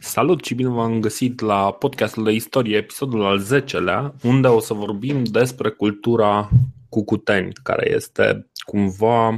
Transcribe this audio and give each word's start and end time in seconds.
Salut 0.00 0.44
și 0.44 0.54
bine 0.54 0.68
v-am 0.68 1.00
găsit 1.00 1.40
la 1.40 1.72
podcastul 1.72 2.24
de 2.24 2.32
istorie, 2.32 2.76
episodul 2.76 3.24
al 3.24 3.40
10-lea, 3.40 4.12
unde 4.22 4.48
o 4.48 4.60
să 4.60 4.74
vorbim 4.74 5.24
despre 5.24 5.68
cultura 5.68 6.48
cucuteni, 6.88 7.52
care 7.62 7.90
este 7.94 8.50
cumva, 8.56 9.28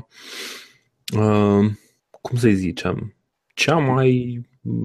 uh, 1.16 1.70
cum 2.10 2.38
să 2.38 2.48
zicem, 2.48 3.14
cea 3.54 3.76
mai 3.76 4.40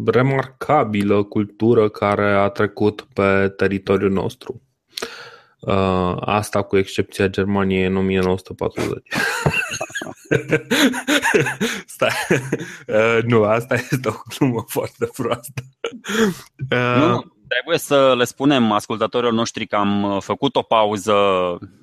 remarcabilă 0.05 1.23
cultură 1.23 1.89
care 1.89 2.31
a 2.33 2.47
trecut 2.47 3.07
pe 3.13 3.53
teritoriul 3.57 4.11
nostru. 4.11 4.61
Uh, 5.59 6.15
asta 6.19 6.61
cu 6.61 6.77
excepția 6.77 7.27
Germaniei 7.27 7.85
în 7.85 7.95
1940. 7.95 9.07
Stai. 11.95 12.11
Uh, 12.87 13.23
nu, 13.23 13.43
asta 13.43 13.73
este 13.73 14.09
o 14.09 14.13
glumă 14.37 14.65
foarte 14.67 15.09
proastă. 15.15 15.61
Uh, 16.71 16.95
nu, 16.97 17.07
nu, 17.07 17.34
trebuie 17.47 17.77
să 17.77 18.13
le 18.17 18.23
spunem 18.23 18.71
ascultătorilor 18.71 19.33
noștri 19.33 19.67
că 19.67 19.75
am 19.75 20.03
uh, 20.03 20.21
făcut 20.21 20.55
o 20.55 20.61
pauză, 20.61 21.13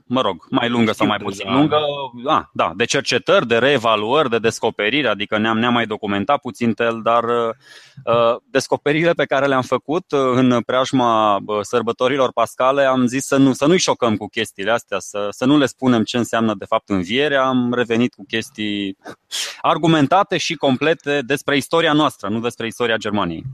mă 0.07 0.21
rog, 0.21 0.47
mai 0.51 0.69
lungă 0.69 0.93
sau 0.93 1.07
mai 1.07 1.19
puțin 1.19 1.47
da. 1.47 1.53
lungă, 1.53 1.79
da, 2.25 2.51
da, 2.53 2.73
de 2.77 2.85
cercetări, 2.85 3.47
de 3.47 3.59
reevaluări, 3.59 4.31
de 4.31 4.39
descoperiri, 4.39 5.09
adică 5.09 5.39
ne-am, 5.39 5.59
ne-am 5.59 5.73
mai 5.73 5.87
documentat 5.87 6.41
puțin 6.41 6.73
tel, 6.73 7.01
dar 7.03 7.25
uh, 7.25 8.37
descoperirile 8.51 9.13
pe 9.13 9.25
care 9.25 9.47
le-am 9.47 9.63
făcut 9.63 10.13
uh, 10.13 10.21
în 10.35 10.63
preajma 10.67 11.37
uh, 11.37 11.59
sărbătorilor 11.61 12.33
pascale, 12.33 12.85
am 12.85 13.07
zis 13.07 13.25
să, 13.25 13.37
nu, 13.37 13.53
să 13.53 13.67
nu-i 13.67 13.79
șocăm 13.79 14.17
cu 14.17 14.27
chestiile 14.27 14.71
astea, 14.71 14.99
să, 14.99 15.29
să 15.31 15.45
nu 15.45 15.59
le 15.59 15.67
spunem 15.67 16.03
ce 16.03 16.17
înseamnă 16.17 16.55
de 16.55 16.65
fapt 16.65 16.89
înviere, 16.89 17.37
am 17.37 17.75
revenit 17.75 18.15
cu 18.15 18.25
chestii 18.29 18.97
argumentate 19.61 20.37
și 20.37 20.55
complete 20.55 21.21
despre 21.27 21.57
istoria 21.57 21.93
noastră, 21.93 22.29
nu 22.29 22.41
despre 22.41 22.67
istoria 22.67 22.97
Germaniei. 22.97 23.45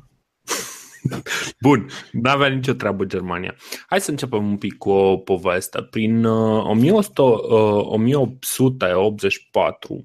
Bun, 1.60 1.86
nu 2.12 2.30
avea 2.30 2.48
nicio 2.48 2.72
treabă 2.72 3.04
Germania. 3.04 3.54
Hai 3.86 4.00
să 4.00 4.10
începem 4.10 4.50
un 4.50 4.56
pic 4.56 4.78
cu 4.78 4.90
o 4.90 5.16
poveste. 5.16 5.82
Prin 5.82 6.24
uh, 6.24 6.64
1100, 6.64 7.22
uh, 7.22 7.86
1884, 7.86 10.02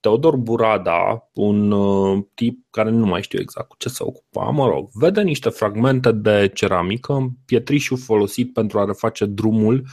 Teodor 0.00 0.36
Burada, 0.36 1.30
un 1.32 1.70
uh, 1.70 2.24
tip 2.34 2.66
care 2.70 2.90
nu 2.90 3.06
mai 3.06 3.22
știu 3.22 3.40
exact 3.40 3.68
cu 3.68 3.76
ce 3.78 3.88
se 3.88 4.02
ocupa, 4.02 4.50
mă 4.50 4.66
rog, 4.66 4.88
vede 4.92 5.22
niște 5.22 5.48
fragmente 5.48 6.12
de 6.12 6.50
ceramică, 6.54 7.36
pietrișul 7.46 7.98
folosit 7.98 8.52
pentru 8.52 8.78
a 8.78 8.84
reface 8.84 9.24
drumul 9.24 9.86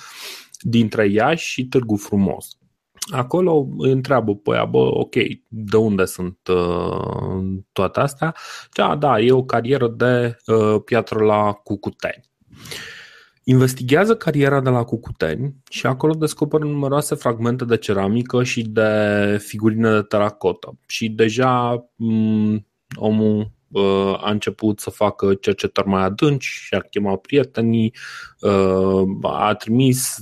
dintre 0.60 1.08
Iași 1.08 1.50
și 1.50 1.68
Târgu 1.68 1.96
Frumos 1.96 2.58
acolo 3.12 3.68
îi 3.78 3.92
întreabă 3.92 4.36
pe 4.36 4.52
ea, 4.52 4.66
bă, 4.66 4.78
ok, 4.78 5.16
de 5.48 5.78
unde 5.78 6.06
sunt 6.06 6.38
uh, 6.48 7.60
toate 7.72 8.00
astea? 8.00 8.36
Da, 8.74 8.96
da, 8.96 9.20
e 9.20 9.32
o 9.32 9.44
carieră 9.44 9.88
de 9.88 10.38
uh, 10.46 10.82
piatră 10.86 11.24
la 11.24 11.52
Cucuteni. 11.52 12.32
Investigează 13.44 14.16
cariera 14.16 14.62
de 14.62 14.70
la 14.70 14.84
Cucuteni 14.84 15.56
și 15.70 15.86
acolo 15.86 16.14
descoperă 16.14 16.64
numeroase 16.64 17.16
fragmente 17.16 17.66
de 17.66 17.78
ceramică 17.78 18.44
și 18.44 18.62
de 18.62 19.38
figurine 19.42 19.92
de 19.92 20.02
teracotă. 20.02 20.80
Și 20.88 21.10
deja 21.10 21.78
m- 21.78 21.86
mm, 21.96 22.68
omul 22.96 23.40
Uh, 23.40 23.50
a 24.18 24.30
început 24.30 24.80
să 24.80 24.90
facă 24.90 25.34
cercetări 25.34 25.88
mai 25.88 26.04
adânci 26.04 26.46
și 26.46 26.74
a 26.74 26.80
chemat 26.80 27.18
prietenii, 27.18 27.94
uh, 28.40 29.04
a 29.22 29.54
trimis 29.54 30.18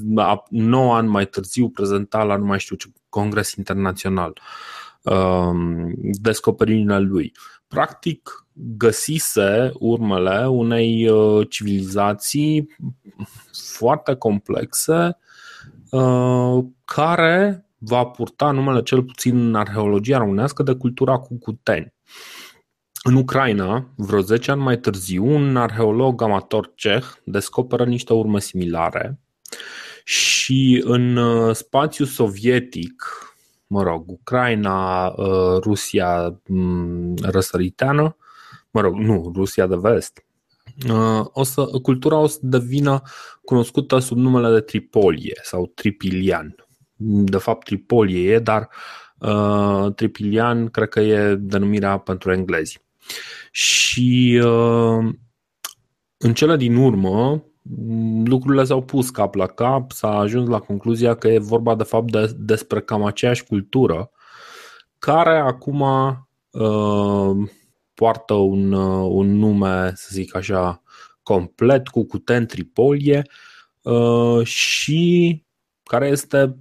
9 0.50 0.96
ani 0.96 1.08
mai 1.08 1.26
târziu 1.26 1.70
prezenta 1.70 2.24
la 2.24 2.36
nu 2.36 2.46
mai 2.46 2.60
știu 2.60 2.76
ce 2.76 2.88
congres 3.10 3.52
internațional 3.52 4.42
uh, 5.02 5.52
descoperirile 6.02 7.00
lui. 7.00 7.32
Practic, 7.68 8.46
găsise 8.54 9.72
urmele 9.74 10.48
unei 10.48 11.10
civilizații 11.50 12.76
foarte 13.52 14.16
complexe 14.16 15.18
care 16.86 17.66
va 17.84 18.06
purta 18.06 18.52
numele 18.52 18.82
cel 18.82 19.04
puțin 19.04 19.48
în 19.48 19.56
arheologia 19.56 20.18
românească 20.18 20.64
de 20.64 20.74
cultura 20.74 21.18
cucuteni. 21.18 21.94
În 23.04 23.16
Ucraina, 23.16 23.94
vreo 23.96 24.20
10 24.20 24.52
ani 24.52 24.62
mai 24.62 24.80
târziu, 24.80 25.26
un 25.26 25.58
arheolog 25.58 26.22
amator 26.22 26.72
ceh 26.76 27.06
descoperă 27.24 27.86
niște 27.86 28.14
urme 28.14 28.40
similare 28.40 29.20
și 30.04 30.82
în 30.86 31.16
uh, 31.16 31.56
spațiu 31.56 32.06
sovietic, 32.06 33.06
mă 33.68 33.84
rog, 33.84 34.10
Ucraina, 34.10 35.08
uh, 35.08 35.62
Rusia 35.62 36.42
mm, 36.48 37.16
răsăriteană, 37.22 38.16
mă 38.72 38.82
rog, 38.82 38.96
nu, 38.96 39.32
Rusia 39.36 39.68
de 39.68 39.76
vest, 39.76 40.26
uh, 40.90 41.26
o 41.32 41.44
să, 41.44 41.66
cultura 41.82 42.18
o 42.18 42.28
să 42.28 42.38
devină 42.42 43.02
cunoscută 43.44 44.00
sub 44.00 44.18
numele 44.18 44.54
de 44.54 44.62
Tripolie 44.62 45.40
sau 45.44 45.72
Tripilian. 45.76 46.56
De 47.04 47.38
fapt, 47.38 47.66
Tripolie 47.66 48.34
e, 48.34 48.40
dar 48.40 48.70
uh, 49.18 49.94
Tripilian 49.96 50.68
cred 50.68 50.90
că 50.90 51.00
e 51.00 51.36
denumirea 51.36 51.98
pentru 51.98 52.32
englezi. 52.32 52.82
Și 53.52 54.42
uh, 54.44 55.14
în 56.18 56.34
cele 56.34 56.58
din 56.58 56.76
urmă, 56.76 57.44
lucrurile 58.26 58.64
s-au 58.64 58.84
pus 58.84 59.10
cap 59.10 59.36
la 59.36 59.48
cap, 59.48 59.92
s-a 59.92 60.18
ajuns 60.18 60.48
la 60.48 60.60
concluzia 60.60 61.16
că 61.16 61.28
e 61.28 61.40
vorba 61.40 61.76
de 61.76 61.84
fapt 61.84 62.12
de, 62.12 62.34
despre 62.38 62.82
cam 62.82 63.04
aceeași 63.04 63.44
cultură 63.44 64.12
care 65.00 65.38
acum 65.38 65.82
uh, 66.52 67.50
poartă 67.94 68.34
un, 68.34 68.72
uh, 68.72 69.08
un 69.10 69.38
nume, 69.38 69.92
să 69.96 70.08
zic 70.12 70.36
așa, 70.36 70.84
complet 71.24 71.88
cu 71.88 72.06
cuten 72.06 72.46
Tripolie 72.46 73.22
uh, 73.82 74.46
și 74.46 75.44
care 75.84 76.08
este 76.08 76.58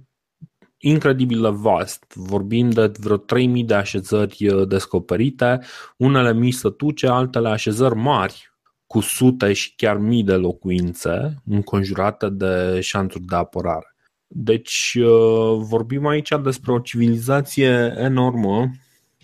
incredibil 0.81 1.41
de 1.41 1.49
vast. 1.51 2.13
Vorbim 2.15 2.69
de 2.69 2.91
vreo 2.99 3.17
3000 3.17 3.63
de 3.63 3.73
așezări 3.73 4.47
uh, 4.47 4.67
descoperite, 4.67 5.59
unele 5.97 6.33
mici 6.33 6.53
sătuce, 6.53 7.07
altele 7.07 7.49
așezări 7.49 7.95
mari, 7.95 8.53
cu 8.87 8.99
sute 8.99 9.53
și 9.53 9.75
chiar 9.75 9.97
mii 9.97 10.23
de 10.23 10.35
locuințe 10.35 11.41
înconjurate 11.45 12.29
de 12.29 12.79
șanturi 12.79 13.23
de 13.23 13.35
apărare. 13.35 13.95
Deci 14.27 14.97
uh, 14.99 15.57
vorbim 15.57 16.07
aici 16.07 16.31
despre 16.43 16.71
o 16.71 16.79
civilizație 16.79 17.93
enormă 17.97 18.71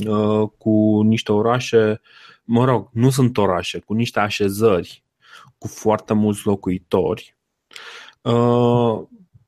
uh, 0.06 0.50
cu 0.58 1.02
niște 1.02 1.32
orașe, 1.32 2.02
mă 2.44 2.66
rog, 2.66 2.90
nu 2.94 3.10
sunt 3.10 3.38
orașe, 3.38 3.80
cu 3.80 3.94
niște 3.94 4.20
așezări 4.20 5.04
cu 5.58 5.68
foarte 5.68 6.14
mulți 6.14 6.42
locuitori 6.46 7.36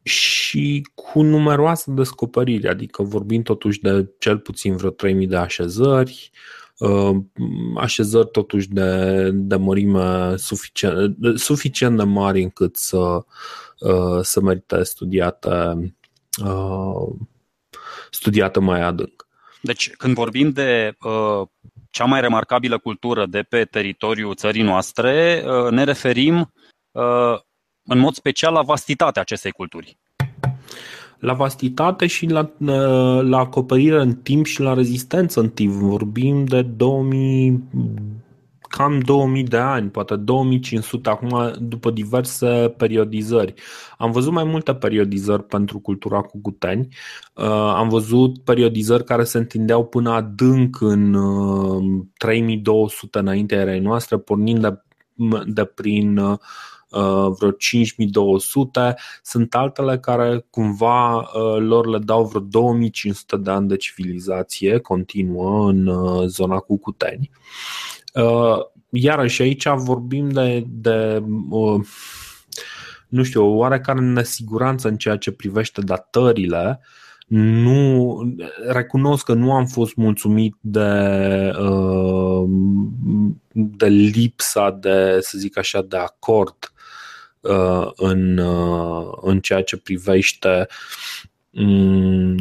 și 0.09 0.88
cu 0.96 1.22
numeroase 1.22 1.92
descoperiri, 1.92 2.68
adică 2.68 3.03
vorbim 3.03 3.42
totuși 3.42 3.81
de 3.81 4.09
cel 4.20 4.38
puțin 4.38 4.75
vreo 4.75 4.90
3000 4.90 5.28
de 5.28 5.36
așezări, 5.36 6.31
uh, 6.78 7.16
așezări 7.78 8.30
totuși 8.31 8.70
de, 8.70 9.30
de 9.34 9.56
mărime 9.56 10.36
suficient, 10.36 11.18
suficient 11.36 11.97
de 11.97 12.03
mari 12.03 12.42
încât 12.42 12.75
să, 12.75 13.25
uh, 13.80 14.20
să 14.22 14.42
merite 14.42 14.84
studiate, 14.84 15.50
uh, 16.44 17.16
studiate 18.12 18.59
mai 18.59 18.81
adânc. 18.81 19.28
Deci, 19.62 19.90
când 19.96 20.14
vorbim 20.14 20.50
de 20.50 20.96
uh, 21.03 21.47
cea 21.90 22.06
mai 22.06 22.22
remarcabilă 22.22 22.78
cultură 22.78 23.26
de 23.26 23.41
pe 23.41 23.64
teritoriul 23.64 24.36
țării 24.36 24.62
noastre, 24.62 25.44
uh, 25.46 25.72
ne 25.72 25.84
referim 25.84 26.53
uh, 26.91 27.40
în 27.89 28.00
mod 28.00 28.13
special 28.13 28.53
la 28.53 28.61
vastitatea 28.61 29.22
acestei 29.22 29.51
culturi. 29.51 29.97
La 31.19 31.33
vastitate 31.33 32.07
și 32.07 32.25
la, 32.25 32.51
la 33.22 33.38
acoperire 33.38 34.01
în 34.01 34.16
timp 34.16 34.45
și 34.45 34.61
la 34.61 34.73
rezistență 34.73 35.39
în 35.39 35.50
timp. 35.50 35.73
Vorbim 35.73 36.45
de 36.45 36.61
2000, 36.61 37.63
cam 38.61 38.99
2000 38.99 39.43
de 39.43 39.58
ani, 39.58 39.90
poate 39.90 40.16
2500 40.16 41.09
acum 41.09 41.53
după 41.59 41.91
diverse 41.91 42.73
periodizări. 42.78 43.53
Am 43.97 44.11
văzut 44.11 44.31
mai 44.31 44.43
multe 44.43 44.73
periodizări 44.73 45.43
pentru 45.43 45.79
cultura 45.79 46.22
cu 46.22 46.40
guteni. 46.41 46.87
Uh, 47.34 47.46
am 47.75 47.90
văzut 47.90 48.37
periodizări 48.37 49.03
care 49.03 49.23
se 49.23 49.37
întindeau 49.37 49.85
până 49.85 50.11
adânc 50.11 50.81
în 50.81 51.17
3200 52.17 53.17
uh, 53.17 53.23
înaintea 53.23 53.59
erei 53.59 53.79
noastre, 53.79 54.17
pornind 54.17 54.61
de, 54.61 54.81
de 55.46 55.64
prin 55.64 56.17
uh, 56.17 56.37
Uh, 56.37 56.78
vreo 57.38 57.52
5200, 57.52 58.96
sunt 59.24 59.56
altele 59.56 60.00
care 60.00 60.46
cumva 60.50 61.16
uh, 61.16 61.58
lor 61.58 61.88
le 61.88 61.97
dau 61.97 62.26
vreo 62.26 62.41
2500 62.41 63.38
de 63.38 63.52
ani 63.52 63.68
de 63.68 63.76
civilizație 63.76 64.78
continuă 64.78 65.70
în 65.70 65.88
uh, 65.88 66.26
zona 66.28 66.59
Cucuteni. 66.59 67.30
Iarăși 68.90 69.41
aici 69.41 69.68
vorbim 69.68 70.30
de, 70.30 70.64
de 70.68 71.24
nu 73.08 73.24
știu, 73.24 73.44
o 73.44 73.56
oarecare 73.56 74.00
nesiguranță 74.00 74.88
în 74.88 74.97
ceea 74.97 75.18
ce 75.18 75.32
privește 75.32 75.82
datările, 75.82 76.80
nu 77.28 78.20
recunosc 78.68 79.26
că 79.26 79.34
nu 79.34 79.53
am 79.53 79.66
fost 79.66 79.96
mulțumit 79.96 80.56
de, 80.59 80.90
uh, 81.59 82.50
de 83.52 83.88
lipsa 83.88 84.72
de, 84.72 85.18
să 85.22 85.38
zic 85.38 85.58
așa, 85.58 85.82
de 85.82 85.97
acord 85.97 86.58
uh, 86.62 86.78
în, 87.96 88.38
uh, 88.38 89.18
în 89.22 89.40
ceea 89.40 89.64
ce 89.64 89.78
privește 89.78 90.68
mm, 91.50 92.38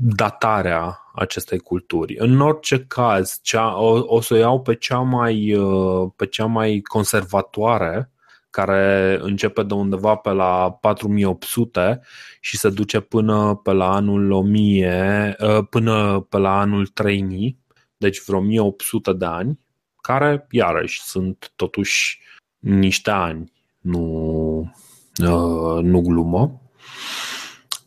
datarea 0.00 1.00
acestei 1.14 1.58
culturi. 1.58 2.14
În 2.18 2.40
orice 2.40 2.84
caz, 2.88 3.38
cea, 3.42 3.80
o, 3.80 4.02
o 4.06 4.20
să 4.20 4.34
o 4.34 4.36
iau 4.36 4.62
pe 4.62 4.74
cea 4.74 4.98
mai, 4.98 5.56
pe 6.16 6.26
cea 6.26 6.46
mai 6.46 6.80
conservatoare 6.80 8.10
care 8.56 9.18
începe 9.20 9.62
de 9.62 9.74
undeva 9.74 10.14
pe 10.14 10.30
la 10.30 10.72
4800 10.80 12.00
și 12.40 12.56
se 12.56 12.70
duce 12.70 13.00
până 13.00 13.54
pe 13.54 13.72
la 13.72 13.94
anul 13.94 14.30
1000, 14.30 15.36
ă, 15.40 15.62
până 15.62 16.20
pe 16.20 16.38
la 16.38 16.58
anul 16.58 16.86
3000, 16.86 17.58
deci 17.96 18.22
vreo 18.24 18.38
1800 18.38 19.12
de 19.12 19.24
ani, 19.24 19.58
care 20.00 20.46
iarăși 20.50 21.02
sunt 21.02 21.52
totuși 21.56 22.20
niște 22.58 23.10
ani, 23.10 23.52
nu, 23.86 24.72
ă, 25.24 25.80
nu 25.82 26.00
glumă. 26.00 26.60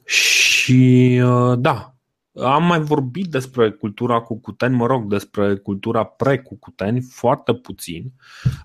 Și 0.06 1.20
ă, 1.24 1.56
da, 1.56 1.94
am 2.42 2.64
mai 2.64 2.80
vorbit 2.80 3.26
despre 3.26 3.72
cultura 3.72 4.20
cucuteni, 4.22 4.76
mă 4.76 4.86
rog, 4.86 5.10
despre 5.10 5.56
cultura 5.56 6.04
pre-cucuteni, 6.04 7.02
foarte 7.02 7.54
puțin. 7.54 8.14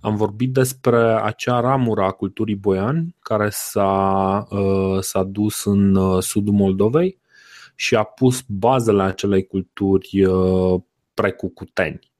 Am 0.01 0.17
vorbit 0.17 0.53
despre 0.53 1.23
acea 1.23 1.61
ramură 1.61 2.03
a 2.03 2.11
culturii 2.11 2.57
boian 2.57 3.15
care 3.21 3.49
s-a, 3.51 4.47
uh, 4.51 5.01
s-a 5.01 5.23
dus 5.23 5.65
în 5.65 5.95
uh, 5.95 6.23
sudul 6.23 6.55
Moldovei 6.55 7.19
și 7.75 7.95
a 7.95 8.03
pus 8.03 8.45
bazele 8.49 9.03
acelei 9.03 9.47
culturi 9.47 10.25
uh, 10.25 10.81
pre-cucuteni. 11.15 12.13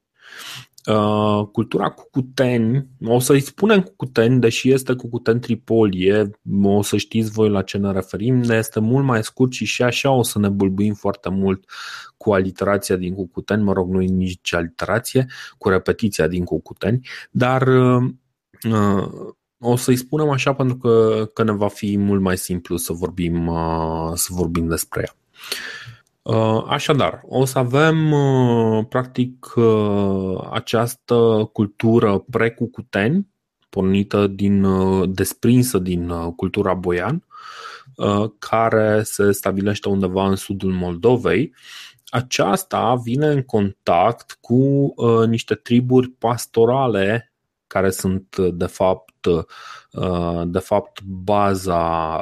Uh, 0.85 1.47
cultura 1.51 1.89
cucuteni, 1.89 2.87
o 3.05 3.19
să-i 3.19 3.39
spunem 3.39 3.81
cucuteni, 3.81 4.39
deși 4.39 4.71
este 4.71 4.93
cucuteni 4.93 5.39
Tripolie, 5.39 6.29
o 6.63 6.81
să 6.81 6.97
știți 6.97 7.31
voi 7.31 7.49
la 7.49 7.61
ce 7.61 7.77
ne 7.77 7.91
referim, 7.91 8.35
ne 8.35 8.55
este 8.55 8.79
mult 8.79 9.05
mai 9.05 9.23
scurt 9.23 9.51
și 9.51 9.65
și 9.65 9.83
așa 9.83 10.11
o 10.11 10.23
să 10.23 10.39
ne 10.39 10.49
bulbuim 10.49 10.93
foarte 10.93 11.29
mult 11.29 11.69
cu 12.17 12.33
aliterația 12.33 12.95
din 12.95 13.13
cucuteni, 13.13 13.63
mă 13.63 13.73
rog, 13.73 13.89
nu 13.89 14.01
e 14.01 14.05
nici 14.05 14.53
aliterație, 14.53 15.25
cu 15.57 15.69
repetiția 15.69 16.27
din 16.27 16.43
cucuteni, 16.43 17.07
dar 17.31 17.67
uh, 17.67 18.03
uh, 18.71 19.33
o 19.59 19.75
să-i 19.75 19.95
spunem 19.95 20.29
așa 20.29 20.53
pentru 20.53 20.77
că, 20.77 21.25
că 21.33 21.43
ne 21.43 21.51
va 21.51 21.67
fi 21.67 21.97
mult 21.97 22.21
mai 22.21 22.37
simplu 22.37 22.77
să 22.77 22.93
vorbim, 22.93 23.47
uh, 23.47 24.11
să 24.13 24.27
vorbim 24.29 24.67
despre 24.67 25.01
ea. 25.01 25.15
Uh, 26.25 26.63
așadar, 26.67 27.21
o 27.23 27.45
să 27.45 27.57
avem 27.57 28.11
uh, 28.11 28.85
practic 28.89 29.53
uh, 29.55 30.47
această 30.51 31.49
cultură 31.53 32.25
precucuteni, 32.31 33.27
pornită 33.69 34.27
din, 34.27 34.65
desprinsă 35.13 35.77
din 35.77 36.09
cultura 36.35 36.73
boian, 36.73 37.23
care 38.39 39.03
se 39.03 39.31
stabilește 39.31 39.89
undeva 39.89 40.27
în 40.27 40.35
sudul 40.35 40.71
Moldovei. 40.71 41.53
Aceasta 42.05 42.95
vine 43.03 43.27
în 43.27 43.41
contact 43.41 44.37
cu 44.41 44.93
niște 45.27 45.55
triburi 45.55 46.09
pastorale 46.09 47.33
care 47.67 47.89
sunt 47.89 48.35
de 48.37 48.65
fapt, 48.65 49.27
de 50.45 50.59
fapt 50.59 51.01
baza 51.03 52.19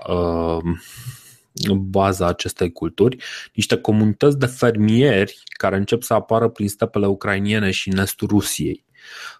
baza 1.75 2.27
acestei 2.27 2.71
culturi, 2.71 3.17
niște 3.53 3.77
comunități 3.77 4.37
de 4.37 4.45
fermieri 4.45 5.43
care 5.57 5.75
încep 5.75 6.01
să 6.01 6.13
apară 6.13 6.47
prin 6.47 6.67
stepele 6.67 7.07
ucrainiene 7.07 7.71
și 7.71 7.89
în 7.89 7.97
estul 7.97 8.27
Rusiei. 8.27 8.85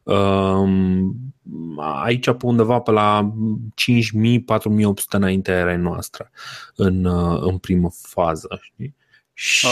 Um, 0.04 1.16
aici 2.04 2.26
pe 2.26 2.46
undeva 2.46 2.80
pe 2.80 2.92
la 2.92 3.34
5.000-4.800 3.70 5.10
înainte 5.10 5.52
erei 5.52 5.78
noastră 5.78 6.32
în, 6.76 7.06
uh, 7.06 7.42
în 7.42 7.58
primă 7.58 7.90
fază. 8.02 8.60
Știi? 8.62 8.96
Și... 9.34 9.68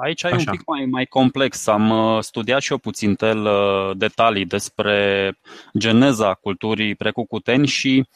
Aici 0.00 0.22
e 0.22 0.28
un 0.32 0.44
pic 0.44 0.62
mai, 0.66 0.84
mai 0.84 1.04
complex. 1.04 1.66
Am 1.66 1.90
uh, 1.90 2.22
studiat 2.22 2.60
și 2.60 2.72
eu 2.72 2.78
puțin 2.78 3.14
tel 3.14 3.44
uh, 3.44 3.96
detalii 3.96 4.44
despre 4.44 5.38
geneza 5.78 6.34
culturii 6.34 6.94
precucuteni 6.94 7.66
și 7.66 8.08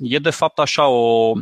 e 0.00 0.18
de 0.18 0.30
fapt 0.30 0.58
așa 0.58 0.86
o, 0.88 1.32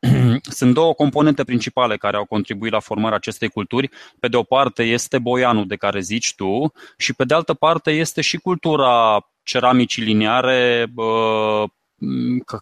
Sunt 0.58 0.74
două 0.74 0.94
componente 0.94 1.44
principale 1.44 1.96
care 1.96 2.16
au 2.16 2.24
contribuit 2.24 2.72
la 2.72 2.80
formarea 2.80 3.16
acestei 3.16 3.48
culturi. 3.48 3.90
Pe 4.20 4.28
de 4.28 4.36
o 4.36 4.42
parte 4.42 4.82
este 4.82 5.18
boianul 5.18 5.66
de 5.66 5.76
care 5.76 6.00
zici 6.00 6.34
tu 6.34 6.72
și 6.96 7.14
pe 7.14 7.24
de 7.24 7.34
altă 7.34 7.54
parte 7.54 7.90
este 7.90 8.20
și 8.20 8.36
cultura 8.36 9.26
ceramicii 9.42 10.02
lineare 10.02 10.86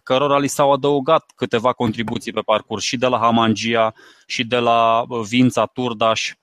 cărora 0.03 0.37
li 0.37 0.47
s-au 0.47 0.71
adăugat 0.71 1.31
câteva 1.35 1.73
contribuții 1.73 2.31
pe 2.31 2.41
parcurs 2.41 2.83
și 2.83 2.97
de 2.97 3.07
la 3.07 3.17
Hamangia 3.17 3.93
și 4.25 4.43
de 4.43 4.57
la 4.57 5.05
Vința 5.27 5.65
Turdaș, 5.65 6.33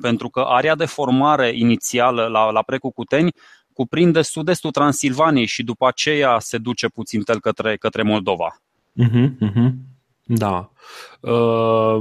pentru 0.00 0.28
că 0.28 0.40
area 0.40 0.74
de 0.74 0.84
formare 0.84 1.52
inițială 1.54 2.26
la, 2.26 2.50
la 2.50 2.62
Precucuteni 2.62 3.32
cuprinde 3.72 4.22
sud-estul 4.22 4.70
Transilvaniei 4.70 5.46
și 5.46 5.62
după 5.62 5.86
aceea 5.86 6.38
se 6.38 6.58
duce 6.58 6.88
puțin 6.88 7.22
tel 7.22 7.40
către, 7.40 7.76
către 7.76 8.02
Moldova. 8.02 8.60
Uh-huh, 9.02 9.28
uh-huh. 9.40 9.72
Da. 10.28 10.70
Uh, 11.20 11.98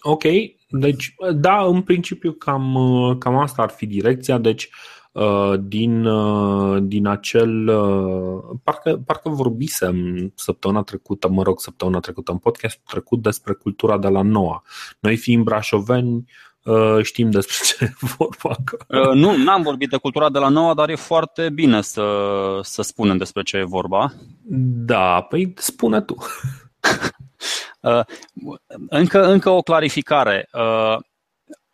ok, 0.00 0.22
deci, 0.68 1.14
da, 1.34 1.64
în 1.64 1.82
principiu 1.82 2.32
cam, 2.32 2.76
cam 3.18 3.36
asta 3.36 3.62
ar 3.62 3.70
fi 3.70 3.86
direcția. 3.86 4.38
Deci, 4.38 4.68
uh, 5.14 5.54
din, 5.60 6.04
uh, 6.04 6.82
din 6.82 7.06
acel. 7.06 7.68
Uh, 7.68 8.56
parcă, 8.62 9.02
parcă 9.06 9.28
vorbisem 9.28 10.32
săptămâna 10.34 10.82
trecută, 10.82 11.28
mă 11.28 11.42
rog, 11.42 11.60
săptămâna 11.60 12.00
trecută, 12.00 12.32
în 12.32 12.38
podcast 12.38 12.80
trecut 12.86 13.22
despre 13.22 13.52
cultura 13.52 13.98
de 13.98 14.08
la 14.08 14.22
Noua. 14.22 14.62
Noi 15.00 15.16
fiind 15.16 15.44
brașoveni, 15.44 16.24
știm 17.02 17.30
despre 17.30 17.56
ce 17.64 17.84
e 17.84 18.06
vorba. 18.16 18.56
Nu, 19.14 19.36
n-am 19.36 19.62
vorbit 19.62 19.88
de 19.88 19.96
cultura 19.96 20.30
de 20.30 20.38
la 20.38 20.48
Noua, 20.48 20.74
dar 20.74 20.88
e 20.88 20.94
foarte 20.94 21.50
bine 21.50 21.80
să, 21.80 22.04
să 22.62 22.82
spunem 22.82 23.16
despre 23.16 23.42
ce 23.42 23.56
e 23.56 23.64
vorba. 23.64 24.12
Da, 24.86 25.20
păi 25.28 25.52
spune 25.56 26.00
tu. 26.00 26.16
Uh, 27.84 28.00
încă, 28.88 29.24
încă 29.26 29.50
o 29.50 29.62
clarificare. 29.62 30.48
Uh, 30.52 30.96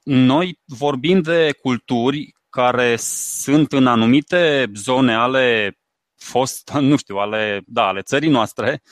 noi 0.03 0.61
vorbim 0.65 1.21
de 1.21 1.59
culturi 1.63 2.35
care 2.49 2.97
sunt 2.97 3.73
în 3.73 3.87
anumite 3.87 4.71
zone 4.75 5.15
ale 5.15 5.79
fost, 6.17 6.71
nu 6.91 6.97
știu, 6.97 7.17
ale, 7.17 7.63
da, 7.67 7.87
ale 7.87 8.03
țării 8.03 8.31
noastre, 8.31 8.83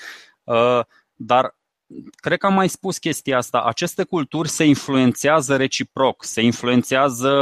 uh, 0.45 0.81
dar 1.15 1.57
cred 2.17 2.39
că 2.39 2.47
am 2.47 2.55
mai 2.55 2.69
spus 2.69 2.99
chestia 2.99 3.37
asta. 3.37 3.63
Aceste 3.63 4.05
culturi 4.05 4.49
se 4.49 4.65
influențează 4.65 5.57
reciproc, 5.57 6.25
se 6.25 6.43
influențează 6.43 7.33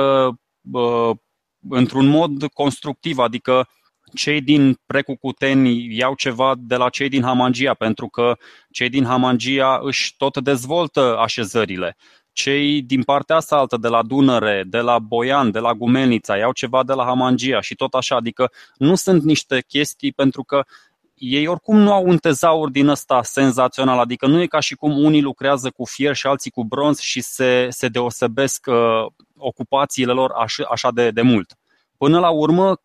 într-un 1.69 2.07
mod 2.07 2.47
constructiv, 2.47 3.19
adică 3.19 3.69
cei 4.15 4.41
din 4.41 4.79
Precucuteni 4.87 5.97
iau 5.97 6.15
ceva 6.15 6.55
de 6.59 6.77
la 6.77 6.89
cei 6.89 7.09
din 7.09 7.23
Hamangia, 7.23 7.75
pentru 7.75 8.09
că 8.09 8.37
cei 8.71 8.89
din 8.89 9.05
Hamangia 9.05 9.81
își 9.83 10.15
tot 10.17 10.39
dezvoltă 10.39 11.17
așezările. 11.19 11.97
Cei 12.33 12.83
din 12.83 13.03
partea 13.03 13.37
asta 13.37 13.57
altă, 13.57 13.77
de 13.77 13.89
la 13.89 14.03
Dunăre, 14.03 14.65
de 14.67 14.79
la 14.79 14.99
Boian, 14.99 15.51
de 15.51 15.59
la 15.59 15.75
Gumelnița, 15.75 16.37
iau 16.37 16.53
ceva 16.53 16.85
de 16.85 16.93
la 16.93 17.05
Hamangia 17.05 17.61
și 17.61 17.75
tot 17.75 17.95
așa. 17.95 18.17
Adică 18.17 18.51
nu 18.77 18.95
sunt 18.95 19.23
niște 19.23 19.65
chestii 19.69 20.13
pentru 20.13 20.43
că 20.43 20.65
ei 21.15 21.47
oricum 21.47 21.77
nu 21.77 21.93
au 21.93 22.07
un 22.07 22.17
tezaur 22.17 22.71
din 22.71 22.89
ăsta 22.89 23.23
senzațional, 23.23 23.99
adică 23.99 24.27
nu 24.27 24.41
e 24.41 24.47
ca 24.47 24.61
și 24.61 24.75
cum 24.75 25.05
unii 25.05 25.23
lucrează 25.23 25.71
cu 25.71 25.85
fier 25.85 26.15
și 26.15 26.27
alții 26.27 26.51
cu 26.51 26.65
bronz 26.65 26.99
și 26.99 27.21
se, 27.21 27.67
se 27.71 27.89
deosebesc 27.89 28.67
uh, 28.67 29.07
ocupațiile 29.37 30.13
lor 30.13 30.31
așa, 30.31 30.65
așa 30.71 30.91
de, 30.91 31.11
de 31.11 31.23
mult. 31.23 31.57
Până 31.99 32.19
la 32.19 32.31
urmă, 32.31 32.81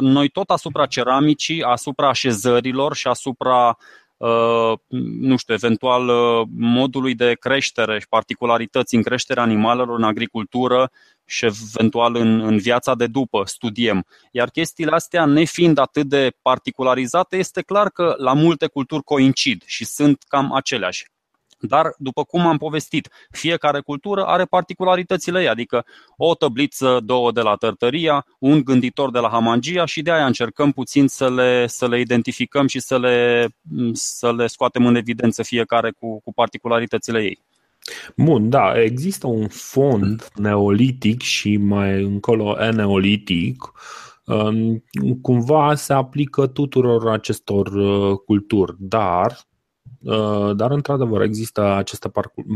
noi 0.00 0.28
tot 0.28 0.50
asupra 0.50 0.86
ceramicii, 0.86 1.62
asupra 1.62 2.08
așezărilor 2.08 2.94
și 2.94 3.06
asupra 3.06 3.76
ă, 4.20 4.74
nu 5.20 5.36
știu, 5.36 5.54
eventual 5.54 6.08
ă, 6.08 6.44
modului 6.56 7.14
de 7.14 7.36
creștere 7.40 7.98
și 7.98 8.08
particularități 8.08 8.94
în 8.94 9.02
creșterea 9.02 9.42
animalelor 9.42 9.98
în 9.98 10.04
agricultură 10.04 10.90
și 11.24 11.44
eventual 11.44 12.16
în, 12.16 12.40
în 12.40 12.58
viața 12.58 12.94
de 12.94 13.06
după 13.06 13.42
studiem. 13.44 14.06
Iar 14.30 14.48
chestiile 14.50 14.90
astea, 14.90 15.24
nefiind 15.24 15.78
atât 15.78 16.06
de 16.06 16.32
particularizate, 16.42 17.36
este 17.36 17.62
clar 17.62 17.88
că 17.88 18.14
la 18.18 18.32
multe 18.32 18.66
culturi 18.66 19.02
coincid 19.02 19.62
și 19.66 19.84
sunt 19.84 20.22
cam 20.28 20.52
aceleași. 20.52 21.04
Dar, 21.60 21.94
după 21.98 22.24
cum 22.24 22.46
am 22.46 22.56
povestit, 22.56 23.08
fiecare 23.30 23.80
cultură 23.80 24.24
are 24.24 24.44
particularitățile 24.44 25.40
ei, 25.40 25.48
adică 25.48 25.84
o 26.16 26.34
tăbliță, 26.34 27.00
două 27.04 27.32
de 27.32 27.40
la 27.40 27.54
Tărtăria, 27.54 28.26
un 28.38 28.64
gânditor 28.64 29.10
de 29.10 29.18
la 29.18 29.28
Hamangia 29.28 29.84
și 29.84 30.02
de 30.02 30.12
aia 30.12 30.26
încercăm 30.26 30.72
puțin 30.72 31.08
să 31.08 31.30
le, 31.30 31.66
să 31.66 31.88
le 31.88 32.00
identificăm 32.00 32.66
și 32.66 32.80
să 32.80 32.98
le, 32.98 33.48
să 33.92 34.32
le 34.32 34.46
scoatem 34.46 34.86
în 34.86 34.94
evidență 34.94 35.42
fiecare 35.42 35.90
cu, 35.90 36.20
cu 36.20 36.32
particularitățile 36.32 37.22
ei. 37.22 37.38
Bun, 38.16 38.48
da, 38.48 38.82
există 38.82 39.26
un 39.26 39.48
fond 39.48 40.28
neolitic 40.34 41.20
și 41.20 41.56
mai 41.56 42.02
încolo 42.02 42.56
neolitic. 42.72 43.72
Cumva 45.22 45.74
se 45.74 45.92
aplică 45.92 46.46
tuturor 46.46 47.08
acestor 47.08 47.66
uh, 47.66 48.18
culturi, 48.26 48.74
dar 48.78 49.26
uh, 49.30 49.49
dar 50.54 50.70
într-adevăr 50.70 51.20
există 51.20 51.62
aceste 51.62 52.10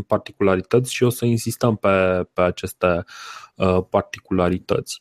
particularități 0.07 0.95
și 0.95 1.03
o 1.03 1.09
să 1.09 1.25
insistăm 1.25 1.77
pe, 1.77 2.27
pe 2.33 2.41
aceste 2.41 3.05
uh, 3.57 3.79
particularități. 3.91 5.01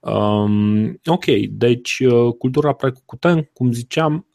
Um, 0.00 1.00
ok, 1.04 1.24
deci 1.50 2.02
cultura 2.38 2.72
precucuten, 2.72 3.50
cum 3.52 3.72
ziceam, 3.72 4.26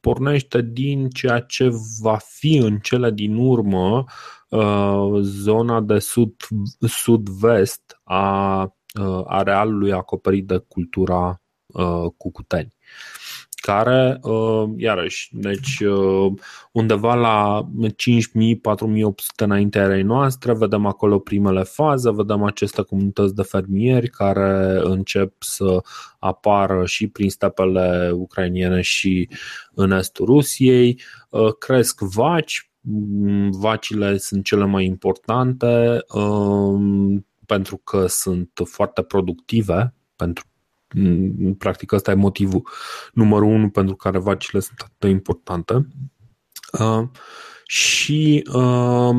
pornește 0.00 0.62
din 0.62 1.08
ceea 1.08 1.40
ce 1.40 1.70
va 2.00 2.16
fi 2.16 2.56
în 2.56 2.78
cele 2.78 3.10
din 3.10 3.36
urmă 3.36 4.04
Uh, 4.50 5.20
zona 5.20 5.80
de 5.80 5.98
sud, 5.98 6.34
sud-vest 6.80 8.00
a 8.04 8.62
uh, 9.00 9.22
arealului 9.26 9.92
acoperit 9.92 10.46
de 10.46 10.58
cultura 10.68 11.42
uh, 11.66 12.12
cucuteni 12.16 12.74
care, 13.60 14.20
iarăși, 14.76 15.28
deci 15.32 15.78
undeva 16.72 17.14
la 17.14 17.68
5.000-4.800 17.86 17.92
înainte 19.36 19.78
erei 19.78 20.02
noastre, 20.02 20.54
vedem 20.54 20.86
acolo 20.86 21.18
primele 21.18 21.62
faze, 21.62 22.10
vedem 22.12 22.42
aceste 22.42 22.82
comunități 22.82 23.34
de 23.34 23.42
fermieri 23.42 24.08
care 24.08 24.80
încep 24.82 25.34
să 25.38 25.82
apară 26.18 26.86
și 26.86 27.08
prin 27.08 27.30
stepele 27.30 28.10
ucrainiene 28.14 28.80
și 28.80 29.28
în 29.74 29.90
estul 29.90 30.26
Rusiei, 30.26 31.00
cresc 31.58 32.00
vaci, 32.00 32.70
Vacile 33.50 34.16
sunt 34.16 34.44
cele 34.44 34.64
mai 34.64 34.84
importante 34.84 35.98
um, 36.08 37.26
pentru 37.46 37.76
că 37.76 38.06
sunt 38.06 38.50
foarte 38.64 39.02
productive, 39.02 39.94
pentru 40.16 40.44
practic 41.58 41.92
ăsta 41.92 42.10
e 42.10 42.14
motivul 42.14 42.68
numărul 43.12 43.48
unu 43.48 43.68
pentru 43.68 43.94
care 43.94 44.18
vacile 44.18 44.60
sunt 44.60 44.80
atât 44.80 44.98
de 44.98 45.08
importante. 45.08 45.86
Uh, 46.78 47.08
și 47.66 48.48
uh, 48.52 49.16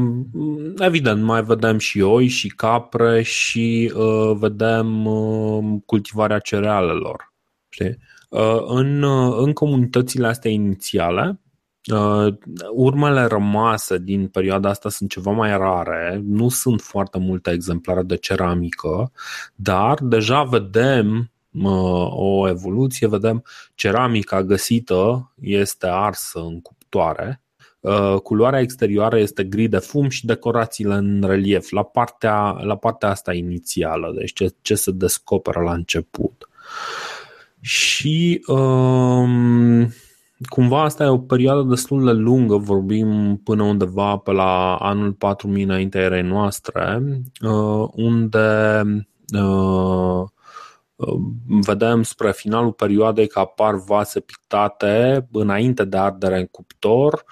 evident 0.77 1.23
mai 1.23 1.43
vedem 1.43 1.77
și 1.77 2.01
oi 2.01 2.27
și 2.27 2.47
capre 2.47 3.21
și 3.21 3.93
uh, 3.95 4.31
vedem 4.35 5.05
uh, 5.05 5.81
cultivarea 5.85 6.39
cerealelor. 6.39 7.33
Știi? 7.69 7.97
Uh, 8.29 8.61
în, 8.65 9.01
uh, 9.01 9.35
în 9.37 9.53
comunitățile 9.53 10.27
astea 10.27 10.51
inițiale 10.51 11.39
Uh, 11.93 12.33
urmele 12.73 13.25
rămase 13.25 13.97
din 13.97 14.27
perioada 14.27 14.69
asta 14.69 14.89
sunt 14.89 15.09
ceva 15.09 15.31
mai 15.31 15.57
rare, 15.57 16.21
nu 16.23 16.49
sunt 16.49 16.81
foarte 16.81 17.19
multe 17.19 17.51
exemplare 17.51 18.03
de 18.03 18.15
ceramică, 18.15 19.11
dar 19.55 19.99
deja 20.01 20.43
vedem 20.43 21.17
uh, 21.17 21.25
o 22.09 22.49
evoluție, 22.49 23.07
vedem 23.07 23.43
ceramica 23.75 24.43
găsită 24.43 25.31
este 25.41 25.87
arsă 25.87 26.39
în 26.39 26.61
cuptoare, 26.61 27.41
uh, 27.79 28.15
culoarea 28.23 28.59
exterioară 28.59 29.19
este 29.19 29.43
gri 29.43 29.67
de 29.67 29.77
fum 29.77 30.09
și 30.09 30.25
decorațiile 30.25 30.93
în 30.93 31.23
relief, 31.25 31.69
la 31.69 31.83
partea, 31.83 32.51
la 32.51 32.75
partea 32.75 33.09
asta 33.09 33.33
inițială, 33.33 34.13
deci 34.17 34.33
ce, 34.33 34.53
ce 34.61 34.75
se 34.75 34.91
descoperă 34.91 35.61
la 35.61 35.73
început. 35.73 36.49
Și 37.61 38.43
um, 38.47 39.93
cumva 40.49 40.83
asta 40.83 41.03
e 41.03 41.07
o 41.07 41.17
perioadă 41.17 41.61
destul 41.61 42.05
de 42.05 42.11
lungă, 42.11 42.57
vorbim 42.57 43.41
până 43.43 43.63
undeva 43.63 44.17
pe 44.17 44.31
la 44.31 44.75
anul 44.75 45.13
4000 45.13 45.63
înainte 45.63 45.99
erei 45.99 46.21
noastre, 46.21 47.03
uh, 47.41 47.87
unde 47.91 48.81
uh, 49.37 50.23
vedem 51.45 52.03
spre 52.03 52.31
finalul 52.31 52.71
perioadei 52.71 53.27
că 53.27 53.39
apar 53.39 53.75
vase 53.75 54.19
pictate 54.19 55.27
înainte 55.31 55.85
de 55.85 55.97
ardere 55.97 56.39
în 56.39 56.45
cuptor, 56.45 57.23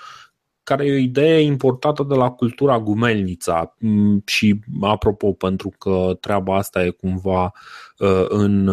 care 0.63 0.85
e 0.85 0.91
o 0.91 0.97
idee 0.97 1.39
importată 1.39 2.03
de 2.03 2.15
la 2.15 2.31
cultura 2.31 2.79
gumelnița 2.79 3.75
mm, 3.79 4.21
și 4.25 4.59
apropo 4.81 5.33
pentru 5.33 5.71
că 5.77 6.17
treaba 6.19 6.55
asta 6.55 6.83
e 6.83 6.89
cumva 6.89 7.51
uh, 7.97 8.25
în, 8.27 8.67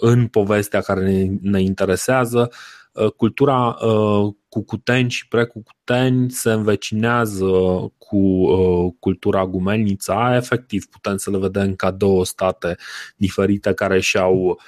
în 0.00 0.26
povestea 0.26 0.80
care 0.80 1.30
ne 1.40 1.60
interesează, 1.60 2.50
Uh, 2.94 3.10
cultura 3.10 3.76
uh, 3.80 4.34
cucuteni 4.54 5.10
și 5.10 5.28
precucuteni 5.28 6.30
se 6.30 6.52
învecinează 6.52 7.46
cu 7.98 8.16
uh, 8.16 8.92
cultura 8.98 9.46
gumelnița. 9.46 10.36
Efectiv, 10.36 10.86
putem 10.86 11.16
să 11.16 11.30
le 11.30 11.38
vedem 11.38 11.74
ca 11.74 11.90
două 11.90 12.24
state 12.24 12.76
diferite 13.16 13.72
care 13.72 14.00
și-au, 14.00 14.60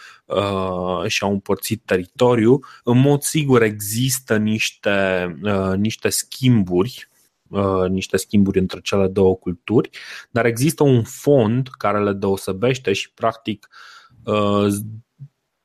și-au 1.07 1.33
împărțit 1.33 1.83
teritoriu. 1.85 2.59
În 2.85 2.99
mod 2.99 3.23
sigur 3.23 3.63
există 3.63 4.37
niște, 4.37 5.27
niște 5.77 6.09
schimburi 6.09 7.09
niște 7.89 8.17
schimburi 8.17 8.59
între 8.59 8.81
cele 8.81 9.09
două 9.09 9.37
culturi, 9.37 9.91
dar 10.31 10.45
există 10.45 10.83
un 10.83 11.03
fond 11.03 11.69
care 11.79 12.03
le 12.03 12.13
deosebește 12.13 12.93
și 12.93 13.13
practic 13.13 13.69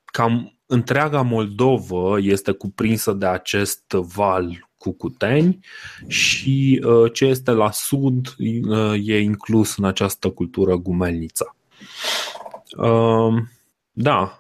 cam 0.06 0.61
întreaga 0.72 1.22
Moldovă 1.22 2.18
este 2.22 2.52
cuprinsă 2.52 3.12
de 3.14 3.26
acest 3.26 3.92
val 3.92 4.70
cu 4.78 4.92
cuteni 4.92 5.60
și 6.08 6.84
uh, 6.86 7.14
ce 7.14 7.26
este 7.26 7.52
la 7.52 7.72
sud 7.72 8.28
uh, 8.38 8.94
e 9.04 9.20
inclus 9.20 9.78
în 9.78 9.86
această 9.86 10.30
cultură 10.30 10.76
gumelnița. 10.76 11.56
Uh, 12.78 13.34
da, 13.92 14.40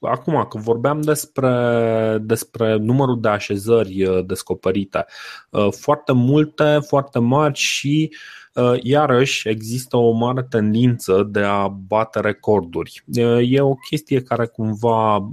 acum 0.00 0.46
că 0.48 0.58
vorbeam 0.58 1.00
despre, 1.00 2.18
despre 2.20 2.76
numărul 2.76 3.20
de 3.20 3.28
așezări 3.28 4.22
descoperite, 4.26 5.04
foarte 5.70 6.12
multe, 6.12 6.78
foarte 6.86 7.18
mari 7.18 7.58
și 7.58 8.10
uh, 8.10 8.18
Uh, 8.18 8.39
iarăși 8.80 9.48
există 9.48 9.96
o 9.96 10.10
mare 10.10 10.42
tendință 10.42 11.28
de 11.30 11.40
a 11.40 11.68
bate 11.68 12.20
recorduri. 12.20 13.04
Uh, 13.16 13.38
e 13.50 13.60
o 13.60 13.74
chestie 13.74 14.22
care 14.22 14.46
cumva 14.46 15.30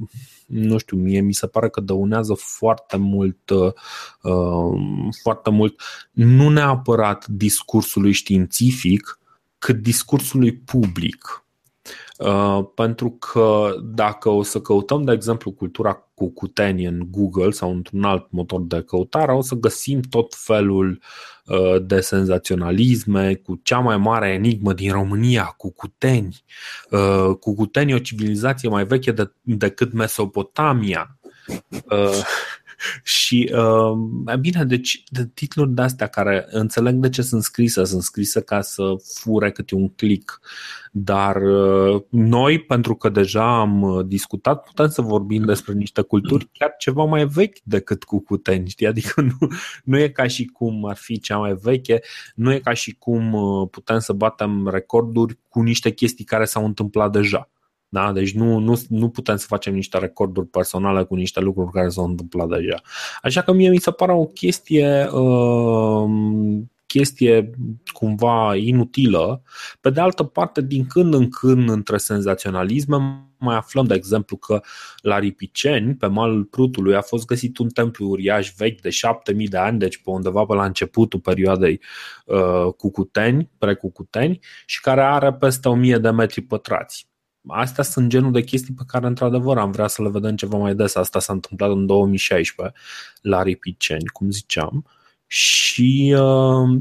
nu 0.47 0.77
știu, 0.77 0.97
mie 0.97 1.21
mi 1.21 1.33
se 1.33 1.47
pare 1.47 1.69
că 1.69 1.81
dăunează 1.81 2.33
foarte 2.33 2.97
mult, 2.97 3.49
uh, 3.49 3.73
foarte 5.21 5.49
mult, 5.49 5.81
nu 6.11 6.49
neapărat 6.49 7.27
discursului 7.27 8.11
științific, 8.11 9.19
cât 9.59 9.75
discursului 9.75 10.53
public. 10.53 11.45
Uh, 12.17 12.59
pentru 12.75 13.09
că 13.09 13.75
dacă 13.83 14.29
o 14.29 14.43
să 14.43 14.61
căutăm, 14.61 15.03
de 15.03 15.11
exemplu, 15.11 15.51
cultura 15.51 16.06
cucuteni 16.17 16.85
în 16.85 17.07
Google 17.09 17.51
sau 17.51 17.71
într-un 17.71 18.03
alt 18.03 18.31
motor 18.31 18.61
de 18.61 18.81
căutare, 18.81 19.31
o 19.31 19.41
să 19.41 19.55
găsim 19.55 20.01
tot 20.01 20.35
felul 20.35 21.01
uh, 21.45 21.75
de 21.81 21.99
senzaționalisme 21.99 23.33
cu 23.35 23.59
cea 23.63 23.79
mai 23.79 23.97
mare 23.97 24.29
enigmă 24.29 24.73
din 24.73 24.91
România, 24.91 25.43
cucuteni. 25.43 26.43
Uh, 26.91 27.35
cucuteni 27.39 27.91
e 27.91 27.95
o 27.95 27.99
civilizație 27.99 28.69
mai 28.69 28.85
veche 28.85 29.11
de, 29.11 29.31
decât 29.41 29.93
Mesopotamia. 29.93 31.17
Și 33.03 33.53
uh, 33.53 34.35
bine, 34.39 34.63
deci 34.63 35.03
de 35.09 35.29
titluri 35.33 35.73
de 35.73 35.81
astea 35.81 36.07
care 36.07 36.45
înțeleg 36.49 36.95
de 36.95 37.09
ce 37.09 37.21
sunt 37.21 37.43
scrise, 37.43 37.83
sunt 37.83 38.01
scrise 38.01 38.41
ca 38.41 38.61
să 38.61 38.83
fure 39.03 39.51
câte 39.51 39.75
un 39.75 39.89
click, 39.89 40.41
dar 40.91 41.35
uh, 41.35 42.01
noi, 42.09 42.59
pentru 42.59 42.95
că 42.95 43.09
deja 43.09 43.59
am 43.59 43.81
uh, 43.81 44.05
discutat, 44.05 44.63
putem 44.63 44.87
să 44.87 45.01
vorbim 45.01 45.45
despre 45.45 45.73
niște 45.73 46.01
culturi 46.01 46.49
chiar 46.53 46.75
ceva 46.77 47.03
mai 47.03 47.25
vechi 47.25 47.57
decât 47.63 48.03
cu 48.03 48.19
cuteni, 48.19 48.69
știi? 48.69 48.87
Adică 48.87 49.21
nu, 49.21 49.47
nu 49.83 49.99
e 49.99 50.09
ca 50.09 50.27
și 50.27 50.45
cum 50.45 50.85
ar 50.85 50.95
fi 50.95 51.19
cea 51.19 51.37
mai 51.37 51.53
veche, 51.61 51.99
nu 52.35 52.53
e 52.53 52.59
ca 52.59 52.73
și 52.73 52.95
cum 52.99 53.33
uh, 53.33 53.67
putem 53.71 53.99
să 53.99 54.13
batem 54.13 54.67
recorduri 54.67 55.39
cu 55.49 55.61
niște 55.61 55.91
chestii 55.91 56.25
care 56.25 56.45
s-au 56.45 56.65
întâmplat 56.65 57.11
deja. 57.11 57.49
Da? 57.89 58.11
Deci 58.11 58.33
nu, 58.33 58.59
nu, 58.59 58.81
nu 58.89 59.09
putem 59.09 59.35
să 59.35 59.45
facem 59.47 59.73
niște 59.73 59.97
recorduri 59.97 60.47
personale 60.47 61.03
cu 61.03 61.15
niște 61.15 61.39
lucruri 61.39 61.71
care 61.71 61.89
s-au 61.89 62.05
întâmplat 62.05 62.47
deja. 62.47 62.81
Așa 63.21 63.41
că 63.41 63.53
mie 63.53 63.69
mi 63.69 63.79
se 63.79 63.91
pare 63.91 64.11
o 64.11 64.25
chestie, 64.25 65.09
uh, 65.11 66.09
chestie 66.85 67.49
cumva 67.93 68.55
inutilă. 68.55 69.41
Pe 69.81 69.89
de 69.89 69.99
altă 69.99 70.23
parte, 70.23 70.61
din 70.61 70.85
când 70.87 71.13
în 71.13 71.29
când, 71.29 71.69
între 71.69 71.97
senzaționalisme, 71.97 72.97
mai 73.39 73.55
aflăm, 73.55 73.85
de 73.85 73.93
exemplu, 73.93 74.37
că 74.37 74.61
la 75.01 75.19
Ripiceni, 75.19 75.95
pe 75.95 76.07
malul 76.07 76.43
Prutului, 76.43 76.95
a 76.95 77.01
fost 77.01 77.25
găsit 77.25 77.57
un 77.57 77.69
templu 77.69 78.07
uriaș 78.07 78.51
vechi 78.57 78.81
de 78.81 78.89
7000 78.89 79.47
de 79.47 79.57
ani, 79.57 79.79
deci 79.79 79.97
pe 79.97 80.09
undeva 80.09 80.45
pe 80.45 80.53
la 80.53 80.65
începutul 80.65 81.19
perioadei 81.19 81.81
uh, 82.25 82.73
cucuteni, 82.77 83.49
precucuteni, 83.57 84.39
și 84.65 84.81
care 84.81 85.01
are 85.01 85.33
peste 85.33 85.69
1000 85.69 85.97
de 85.97 86.09
metri 86.09 86.41
pătrați 86.41 87.06
astea 87.47 87.83
sunt 87.83 88.09
genul 88.09 88.31
de 88.31 88.41
chestii 88.43 88.73
pe 88.73 88.83
care 88.87 89.07
într-adevăr 89.07 89.57
am 89.57 89.71
vrea 89.71 89.87
să 89.87 90.01
le 90.01 90.09
vedem 90.09 90.35
ceva 90.35 90.57
mai 90.57 90.75
des. 90.75 90.95
Asta 90.95 91.19
s-a 91.19 91.33
întâmplat 91.33 91.69
în 91.69 91.85
2016 91.85 92.75
la 93.21 93.41
Ripiceni, 93.41 94.07
cum 94.07 94.29
ziceam. 94.29 94.85
și 95.27 96.15
uh, 96.17 96.79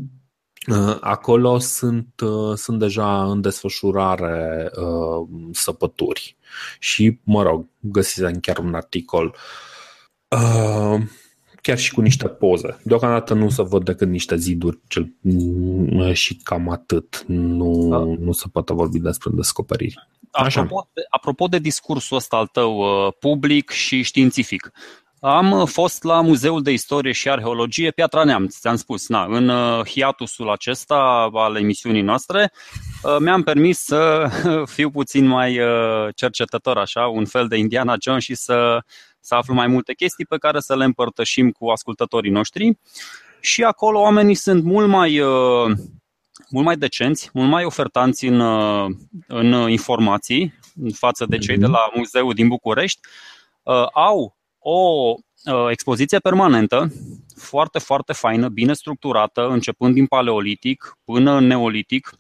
uh, 0.66 0.96
acolo 1.00 1.58
sunt, 1.58 2.20
uh, 2.20 2.56
sunt 2.56 2.78
deja 2.78 3.25
în 3.25 3.40
desfășurare 3.40 4.70
uh, 4.76 5.28
săpături 5.52 6.37
și, 6.78 7.20
mă 7.23 7.42
rog, 7.42 7.66
găsiți 7.80 8.40
chiar 8.40 8.58
un 8.58 8.75
articol 8.75 9.37
uh, 10.28 11.02
chiar 11.66 11.78
și 11.78 11.92
cu 11.92 12.00
niște 12.00 12.28
poze. 12.28 12.78
Deocamdată 12.82 13.35
nu 13.35 13.49
se 13.49 13.62
văd 13.62 13.85
decât 13.85 14.08
niște 14.08 14.37
ziduri 14.37 14.78
cel, 14.88 15.12
și 16.12 16.37
cam 16.42 16.70
atât. 16.70 17.25
Nu, 17.26 17.88
da. 17.90 18.25
nu 18.25 18.32
se 18.32 18.44
poate 18.52 18.73
vorbi 18.73 18.99
despre 18.99 19.30
descoperiri. 19.35 20.08
Așa. 20.30 20.61
Apropo, 20.61 20.88
de, 20.92 21.00
apropo 21.11 21.46
de 21.46 21.58
discursul 21.58 22.16
ăsta 22.16 22.37
al 22.37 22.46
tău 22.46 22.78
uh, 22.78 23.12
public 23.18 23.70
și 23.70 24.02
științific, 24.02 24.73
am 25.20 25.50
uh, 25.52 25.68
fost 25.68 26.02
la 26.02 26.20
Muzeul 26.20 26.62
de 26.62 26.70
Istorie 26.70 27.12
și 27.12 27.28
Arheologie 27.28 27.90
Piatra 27.90 28.25
Neamț, 28.25 28.56
ți-am 28.58 28.76
spus, 28.76 29.08
na, 29.08 29.25
în 29.25 29.49
uh, 29.49 29.87
hiatusul 29.87 30.50
acesta 30.50 31.28
al 31.32 31.56
emisiunii 31.56 32.02
noastre, 32.02 32.52
mi-am 33.18 33.42
permis 33.42 33.78
să 33.78 34.30
fiu 34.75 34.90
puțin 34.90 35.26
mai 35.26 35.58
cercetător, 36.14 36.78
așa, 36.78 37.06
un 37.06 37.25
fel 37.25 37.49
de 37.49 37.56
Indiana 37.56 37.96
Jones 38.00 38.23
și 38.23 38.35
să 38.35 38.82
să 39.26 39.35
aflu 39.35 39.54
mai 39.54 39.66
multe 39.66 39.95
chestii 39.95 40.26
pe 40.26 40.37
care 40.37 40.61
să 40.61 40.76
le 40.76 40.85
împărtășim 40.85 41.50
cu 41.50 41.68
ascultătorii 41.68 42.30
noștri. 42.30 42.78
Și 43.40 43.62
acolo 43.62 44.00
oamenii 44.00 44.35
sunt 44.35 44.64
mult 44.64 44.88
mai, 44.88 45.21
uh, 45.21 45.76
mult 46.50 46.64
mai 46.64 46.76
decenți, 46.76 47.30
mult 47.33 47.49
mai 47.50 47.64
ofertanți 47.64 48.26
în, 48.26 48.40
uh, 48.40 48.90
în 49.26 49.68
informații 49.71 50.54
față 50.92 51.26
de 51.28 51.38
cei 51.38 51.59
de 51.59 51.66
la 51.66 51.90
Muzeul 51.95 52.35
din 52.35 52.49
București. 52.49 53.00
Uh, 53.62 53.87
au 53.92 54.37
o 54.59 55.14
expoziție 55.71 56.18
permanentă, 56.18 56.92
foarte, 57.37 57.78
foarte 57.78 58.12
faină, 58.12 58.49
bine 58.49 58.73
structurată, 58.73 59.49
începând 59.49 59.95
din 59.95 60.06
paleolitic 60.06 60.99
până 61.04 61.33
în 61.33 61.47
neolitic, 61.47 62.11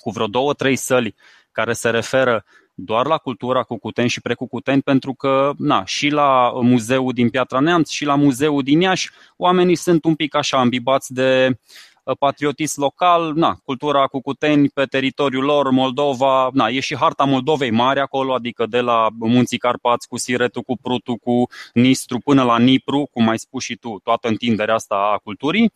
cu 0.00 0.10
vreo 0.10 0.26
două, 0.26 0.52
trei 0.52 0.76
săli 0.76 1.14
care 1.52 1.72
se 1.72 1.90
referă 1.90 2.44
doar 2.80 3.06
la 3.06 3.18
cultura 3.18 3.62
cucuteni 3.62 4.08
și 4.08 4.20
precucuteni, 4.20 4.82
pentru 4.82 5.14
că 5.14 5.52
na, 5.56 5.84
și 5.84 6.08
la 6.08 6.50
muzeul 6.62 7.12
din 7.12 7.28
Piatra 7.30 7.60
Neamț 7.60 7.90
și 7.90 8.04
la 8.04 8.14
muzeul 8.14 8.62
din 8.62 8.80
Iași 8.80 9.10
oamenii 9.36 9.74
sunt 9.74 10.04
un 10.04 10.14
pic 10.14 10.34
așa 10.34 10.58
ambibați 10.58 11.12
de 11.12 11.58
uh, 12.02 12.16
patriotism 12.18 12.80
local, 12.80 13.32
na, 13.34 13.58
cultura 13.64 14.06
cucuteni 14.06 14.68
pe 14.68 14.84
teritoriul 14.84 15.44
lor, 15.44 15.70
Moldova, 15.70 16.50
na, 16.52 16.68
e 16.68 16.80
și 16.80 16.96
harta 16.96 17.24
Moldovei 17.24 17.70
mare 17.70 18.00
acolo, 18.00 18.34
adică 18.34 18.66
de 18.66 18.80
la 18.80 19.08
Munții 19.18 19.58
Carpați 19.58 20.08
cu 20.08 20.16
Siretul, 20.16 20.62
cu 20.62 20.76
Prutul, 20.82 21.16
cu 21.16 21.46
Nistru 21.72 22.18
până 22.18 22.42
la 22.42 22.58
Nipru, 22.58 23.08
cum 23.12 23.28
ai 23.28 23.38
spus 23.38 23.62
și 23.62 23.76
tu, 23.76 24.00
toată 24.02 24.28
întinderea 24.28 24.74
asta 24.74 24.94
a 24.94 25.20
culturii. 25.22 25.72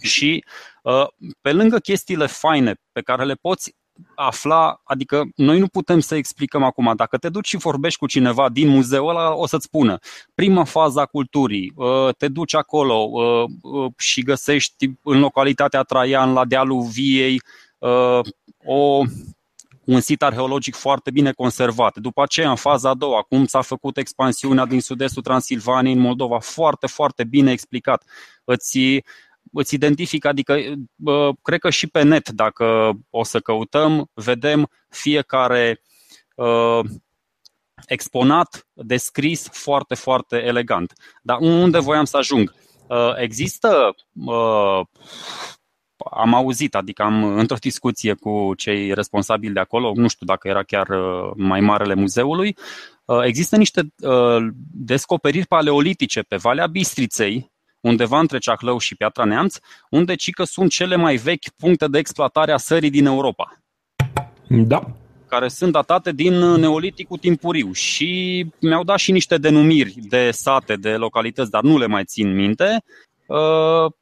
Și 0.00 0.44
uh, 0.82 1.06
pe 1.40 1.52
lângă 1.52 1.78
chestiile 1.78 2.26
faine 2.26 2.74
pe 2.92 3.00
care 3.00 3.24
le 3.24 3.34
poți 3.34 3.74
afla, 4.14 4.80
adică 4.84 5.22
noi 5.36 5.58
nu 5.58 5.66
putem 5.66 6.00
să 6.00 6.14
explicăm 6.14 6.62
acum. 6.62 6.92
Dacă 6.96 7.16
te 7.16 7.28
duci 7.28 7.48
și 7.48 7.56
vorbești 7.56 7.98
cu 7.98 8.06
cineva 8.06 8.48
din 8.48 8.68
muzeul 8.68 9.08
ăla, 9.08 9.34
o 9.34 9.46
să-ți 9.46 9.64
spună 9.64 9.98
prima 10.34 10.64
fază 10.64 11.00
a 11.00 11.06
culturii, 11.06 11.72
uh, 11.76 12.14
te 12.18 12.28
duci 12.28 12.54
acolo 12.54 13.08
uh, 13.10 13.44
uh, 13.62 13.92
și 13.96 14.22
găsești 14.22 14.90
în 15.02 15.18
localitatea 15.18 15.82
Traian, 15.82 16.32
la 16.32 16.44
dealul 16.44 16.82
Viei, 16.82 17.40
o 18.64 19.02
un 19.84 20.00
sit 20.00 20.22
arheologic 20.22 20.74
foarte 20.74 21.10
bine 21.10 21.32
conservat. 21.32 21.98
După 21.98 22.22
aceea, 22.22 22.50
în 22.50 22.56
faza 22.56 22.88
a 22.88 22.94
doua, 22.94 23.22
cum 23.22 23.46
s-a 23.46 23.60
făcut 23.60 23.96
expansiunea 23.96 24.66
din 24.66 24.80
sud-estul 24.80 25.22
Transilvaniei 25.22 25.94
în 25.94 26.00
Moldova, 26.00 26.38
foarte, 26.38 26.86
foarte 26.86 27.24
bine 27.24 27.50
explicat. 27.52 28.04
Îți 28.44 28.78
îți 29.52 29.74
identifică, 29.74 30.28
adică 30.28 30.56
cred 31.42 31.60
că 31.60 31.70
și 31.70 31.86
pe 31.86 32.02
net, 32.02 32.28
dacă 32.28 32.92
o 33.10 33.24
să 33.24 33.40
căutăm, 33.40 34.10
vedem 34.14 34.70
fiecare 34.88 35.82
uh, 36.34 36.80
exponat 37.86 38.66
descris 38.72 39.48
foarte, 39.52 39.94
foarte 39.94 40.36
elegant. 40.36 40.92
Dar 41.22 41.38
unde 41.40 41.78
voiam 41.78 42.04
să 42.04 42.16
ajung? 42.16 42.54
Uh, 42.86 43.12
există, 43.16 43.94
uh, 44.26 44.80
am 46.10 46.34
auzit, 46.34 46.74
adică 46.74 47.02
am 47.02 47.24
într-o 47.24 47.56
discuție 47.56 48.14
cu 48.14 48.54
cei 48.56 48.94
responsabili 48.94 49.52
de 49.52 49.60
acolo, 49.60 49.92
nu 49.94 50.08
știu 50.08 50.26
dacă 50.26 50.48
era 50.48 50.62
chiar 50.62 50.88
mai 51.36 51.60
marele 51.60 51.94
muzeului, 51.94 52.56
există 53.22 53.56
niște 53.56 53.92
descoperiri 54.72 55.46
paleolitice 55.46 56.20
pe 56.20 56.36
Valea 56.36 56.66
Bistriței, 56.66 57.52
undeva 57.80 58.18
între 58.18 58.38
Ceahlău 58.38 58.78
și 58.78 58.94
Piatra 58.94 59.24
Neamț, 59.24 59.56
unde 59.90 60.14
cică 60.14 60.44
sunt 60.44 60.70
cele 60.70 60.96
mai 60.96 61.16
vechi 61.16 61.48
puncte 61.56 61.86
de 61.86 61.98
exploatare 61.98 62.52
a 62.52 62.56
sării 62.56 62.90
din 62.90 63.06
Europa. 63.06 63.52
Da. 64.48 64.82
Care 65.26 65.48
sunt 65.48 65.72
datate 65.72 66.12
din 66.12 66.34
Neoliticul 66.34 67.18
timpuriu 67.18 67.72
și 67.72 68.46
mi-au 68.60 68.84
dat 68.84 68.98
și 68.98 69.12
niște 69.12 69.38
denumiri 69.38 69.94
de 69.98 70.30
sate, 70.30 70.76
de 70.76 70.96
localități, 70.96 71.50
dar 71.50 71.62
nu 71.62 71.78
le 71.78 71.86
mai 71.86 72.04
țin 72.04 72.34
minte, 72.34 72.82
uh, 73.26 73.92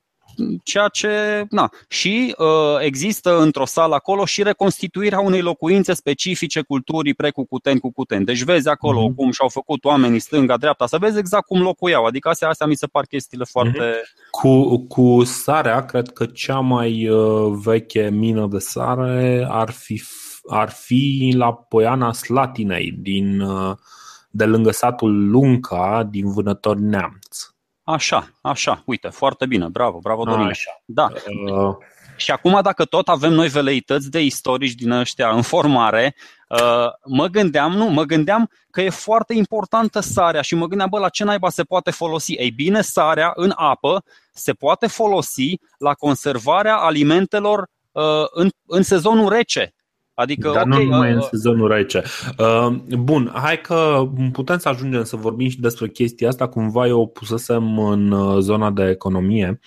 ceea 0.62 0.88
ce. 0.88 1.44
Na. 1.50 1.70
Și 1.88 2.34
uh, 2.38 2.46
există 2.80 3.40
într-o 3.40 3.64
sală 3.64 3.94
acolo 3.94 4.24
și 4.24 4.42
reconstituirea 4.42 5.20
unei 5.20 5.40
locuințe 5.40 5.92
specifice 5.92 6.60
culturii 6.60 7.14
precucuteni 7.14 7.80
cu 7.80 7.92
cuteni. 7.92 8.24
Deci 8.24 8.42
vezi 8.42 8.68
acolo 8.68 9.08
mm-hmm. 9.08 9.14
cum 9.14 9.30
și-au 9.30 9.48
făcut 9.48 9.84
oamenii 9.84 10.18
stânga-dreapta, 10.18 10.86
să 10.86 10.98
vezi 10.98 11.18
exact 11.18 11.46
cum 11.46 11.62
locuiau. 11.62 12.04
Adică 12.04 12.28
astea, 12.28 12.48
astea 12.48 12.66
mi 12.66 12.76
se 12.76 12.86
par 12.86 13.04
chestiile 13.04 13.44
mhm. 13.44 13.52
foarte. 13.52 13.90
Mm-hmm. 13.90 14.30
Cu, 14.30 14.78
cu 14.78 15.24
sarea, 15.24 15.84
cred 15.84 16.08
că 16.08 16.26
cea 16.26 16.60
mai 16.60 17.08
uh, 17.08 17.58
veche 17.64 18.10
mină 18.10 18.46
de 18.50 18.58
sare 18.58 19.46
ar 19.50 19.70
fi, 19.70 20.02
ar 20.48 20.70
fi 20.70 21.32
la 21.36 21.54
Poiana 21.54 22.12
Slatinei, 22.12 22.96
din, 22.98 23.40
uh, 23.40 23.76
de 24.30 24.44
lângă 24.44 24.70
satul 24.70 25.30
Lunca, 25.30 26.08
din 26.10 26.32
Vânători 26.32 26.80
Neamț. 26.80 27.38
Așa, 27.90 28.28
așa, 28.40 28.82
uite, 28.84 29.08
foarte 29.08 29.46
bine, 29.46 29.68
bravo, 29.68 29.98
bravo 29.98 30.24
Dorin. 30.24 30.46
Așa. 30.46 30.82
Da. 30.84 31.08
Uh... 31.50 31.76
Și 32.16 32.30
acum, 32.30 32.60
dacă 32.62 32.84
tot 32.84 33.08
avem 33.08 33.32
noi 33.32 33.48
veleități 33.48 34.10
de 34.10 34.20
istorici 34.20 34.74
din 34.74 34.90
ăștia 34.90 35.30
în 35.30 35.42
formare, 35.42 36.14
uh, 36.48 36.86
mă 37.04 37.26
gândeam, 37.26 37.72
nu, 37.72 37.84
mă 37.84 38.02
gândeam 38.02 38.50
că 38.70 38.80
e 38.80 38.90
foarte 38.90 39.34
importantă 39.34 40.00
sarea 40.00 40.42
și 40.42 40.54
mă 40.54 40.66
gândeam, 40.66 40.88
bă, 40.88 40.98
la 40.98 41.08
ce 41.08 41.24
naiba 41.24 41.48
se 41.48 41.62
poate 41.62 41.90
folosi? 41.90 42.32
Ei 42.32 42.50
bine, 42.50 42.80
sarea 42.80 43.32
în 43.34 43.52
apă 43.56 44.04
se 44.32 44.52
poate 44.52 44.86
folosi 44.86 45.60
la 45.78 45.94
conservarea 45.94 46.76
alimentelor 46.76 47.68
uh, 47.92 48.02
în, 48.30 48.48
în 48.66 48.82
sezonul 48.82 49.28
rece. 49.28 49.74
Adică, 50.18 50.50
Dar 50.54 50.66
okay, 50.66 50.84
nu 50.84 50.90
numai 50.90 51.08
uh, 51.10 51.14
în 51.14 51.20
sezonul 51.20 51.68
rece. 51.68 52.02
Uh, 52.38 52.68
bun, 52.98 53.30
hai 53.34 53.60
că 53.60 54.08
putem 54.32 54.58
să 54.58 54.68
ajungem 54.68 55.04
să 55.04 55.16
vorbim 55.16 55.48
și 55.48 55.60
despre 55.60 55.88
chestia 55.88 56.28
asta. 56.28 56.48
Cumva 56.48 56.86
eu 56.86 57.00
o 57.00 57.06
pusesem 57.06 57.78
în 57.78 58.10
uh, 58.10 58.38
zona 58.40 58.70
de 58.70 58.88
economie. 58.88 59.60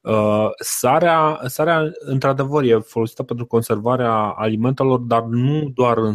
Uh, 0.00 0.48
sarea, 0.58 1.40
sarea, 1.46 1.90
într-adevăr, 1.98 2.64
e 2.64 2.78
folosită 2.78 3.22
pentru 3.22 3.46
conservarea 3.46 4.12
alimentelor, 4.12 4.98
dar 4.98 5.22
nu 5.22 5.70
doar 5.74 5.98
în, 5.98 6.14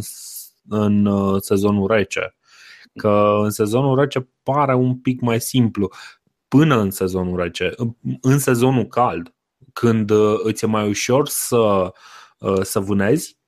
în 0.68 1.06
uh, 1.06 1.40
sezonul 1.40 1.86
rece. 1.86 2.36
Că 2.94 3.38
în 3.42 3.50
sezonul 3.50 3.98
rece 3.98 4.28
pare 4.42 4.74
un 4.74 4.98
pic 4.98 5.20
mai 5.20 5.40
simplu. 5.40 5.90
Până 6.48 6.80
în 6.80 6.90
sezonul 6.90 7.40
rece, 7.40 7.74
în 8.20 8.38
sezonul 8.38 8.86
cald, 8.86 9.34
când 9.72 10.10
uh, 10.10 10.34
îți 10.42 10.64
e 10.64 10.66
mai 10.66 10.88
ușor 10.88 11.28
să, 11.28 11.92
să 12.62 12.80
vânezi, 12.80 13.40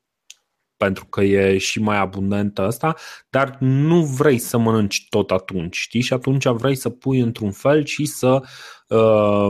pentru 0.85 1.07
că 1.07 1.23
e 1.23 1.59
și 1.59 1.81
mai 1.81 1.99
abundentă 1.99 2.63
asta, 2.63 2.95
dar 3.31 3.57
nu 3.61 4.03
vrei 4.03 4.39
să 4.39 4.59
mănânci 4.59 5.07
tot 5.09 5.31
atunci, 5.31 5.77
știi? 5.77 6.01
Și 6.01 6.13
atunci 6.13 6.47
vrei 6.47 6.75
să 6.75 6.89
pui 6.89 7.19
într-un 7.19 7.51
fel 7.51 7.85
și 7.85 8.05
să 8.05 8.43
uh, 8.89 9.49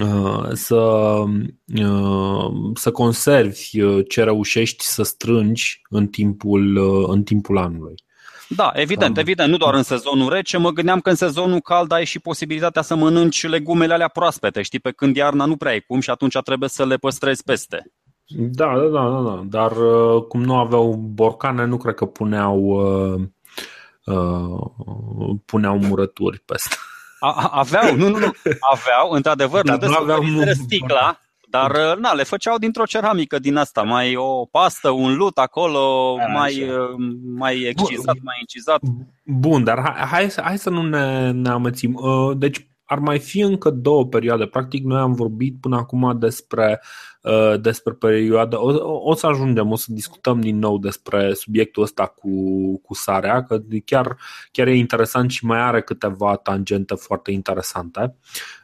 uh, 0.00 0.48
să, 0.52 0.74
uh, 1.74 2.52
să 2.74 2.90
conservi 2.92 3.80
uh, 3.80 4.04
ce 4.08 4.22
reușești 4.22 4.84
să 4.84 5.02
strângi 5.02 5.82
în 5.88 6.06
timpul, 6.06 6.76
uh, 6.76 7.08
în 7.08 7.22
timpul 7.22 7.58
anului. 7.58 7.94
Da, 8.48 8.70
evident, 8.74 9.18
evident, 9.18 9.50
nu 9.50 9.56
doar 9.56 9.74
în 9.74 9.82
sezonul 9.82 10.32
rece, 10.32 10.56
mă 10.56 10.70
gândeam 10.70 11.00
că 11.00 11.10
în 11.10 11.16
sezonul 11.16 11.60
cald 11.60 11.92
ai 11.92 12.04
și 12.04 12.18
posibilitatea 12.18 12.82
să 12.82 12.94
mănânci 12.94 13.46
legumele 13.46 13.92
alea 13.92 14.08
proaspete, 14.08 14.62
știi, 14.62 14.80
pe 14.80 14.90
când 14.90 15.16
iarna 15.16 15.44
nu 15.44 15.56
prea 15.56 15.72
ai 15.72 15.80
cum 15.80 16.00
și 16.00 16.10
atunci 16.10 16.38
trebuie 16.44 16.68
să 16.68 16.86
le 16.86 16.96
păstrezi 16.96 17.42
peste. 17.42 17.92
Da, 18.28 18.74
da, 18.78 18.88
da, 18.88 19.08
da, 19.08 19.20
da. 19.20 19.42
dar 19.44 19.72
uh, 19.76 20.22
cum 20.22 20.42
nu 20.42 20.56
aveau 20.56 20.92
borcane, 20.94 21.64
nu 21.64 21.76
cred 21.76 21.94
că 21.94 22.06
puneau 22.06 22.58
uh, 22.58 23.20
uh, 24.04 25.36
puneau 25.46 25.78
murături 25.78 26.38
peste. 26.38 26.76
A, 27.18 27.48
aveau, 27.52 27.96
nu, 27.96 28.08
nu, 28.08 28.18
nu, 28.18 28.30
aveau, 28.72 29.10
într-adevăr, 29.10 29.62
dar 29.64 29.78
nu 29.78 29.94
aveau 29.94 30.22
sticla, 30.52 31.20
dar 31.48 31.70
uh, 31.70 31.96
na, 31.98 32.12
le 32.12 32.22
făceau 32.22 32.58
dintr-o 32.58 32.84
ceramică 32.84 33.38
din 33.38 33.56
asta, 33.56 33.82
mai 33.82 34.16
o 34.16 34.44
pastă, 34.44 34.90
un 34.90 35.16
lut 35.16 35.38
acolo, 35.38 36.16
A, 36.20 36.26
mai, 36.32 36.68
uh, 36.68 36.94
mai 37.36 37.60
excizat, 37.60 38.14
Bun. 38.14 38.22
mai 38.22 38.36
incizat. 38.40 38.80
Bun, 39.24 39.64
dar 39.64 39.80
hai, 39.80 40.06
hai, 40.06 40.44
hai 40.44 40.58
să 40.58 40.70
nu 40.70 40.82
ne, 40.82 41.30
ne 41.30 41.48
amețim. 41.48 42.00
Deci 42.36 42.68
ar 42.94 43.00
mai 43.00 43.18
fi 43.18 43.40
încă 43.40 43.70
două 43.70 44.06
perioade. 44.06 44.46
Practic, 44.46 44.84
noi 44.84 45.00
am 45.00 45.12
vorbit 45.12 45.56
până 45.60 45.76
acum 45.76 46.18
despre, 46.18 46.82
uh, 47.22 47.60
despre 47.60 47.92
perioada. 47.92 48.62
O, 48.62 49.08
o 49.10 49.14
să 49.14 49.26
ajungem, 49.26 49.70
o 49.70 49.76
să 49.76 49.86
discutăm 49.88 50.40
din 50.40 50.58
nou 50.58 50.78
despre 50.78 51.32
subiectul 51.32 51.82
ăsta 51.82 52.06
cu, 52.06 52.30
cu 52.82 52.94
sarea, 52.94 53.42
că 53.42 53.58
chiar, 53.84 54.16
chiar 54.52 54.66
e 54.66 54.76
interesant 54.76 55.30
și 55.30 55.44
mai 55.44 55.60
are 55.60 55.82
câteva 55.82 56.36
tangente 56.36 56.94
foarte 56.94 57.30
interesante. 57.30 58.16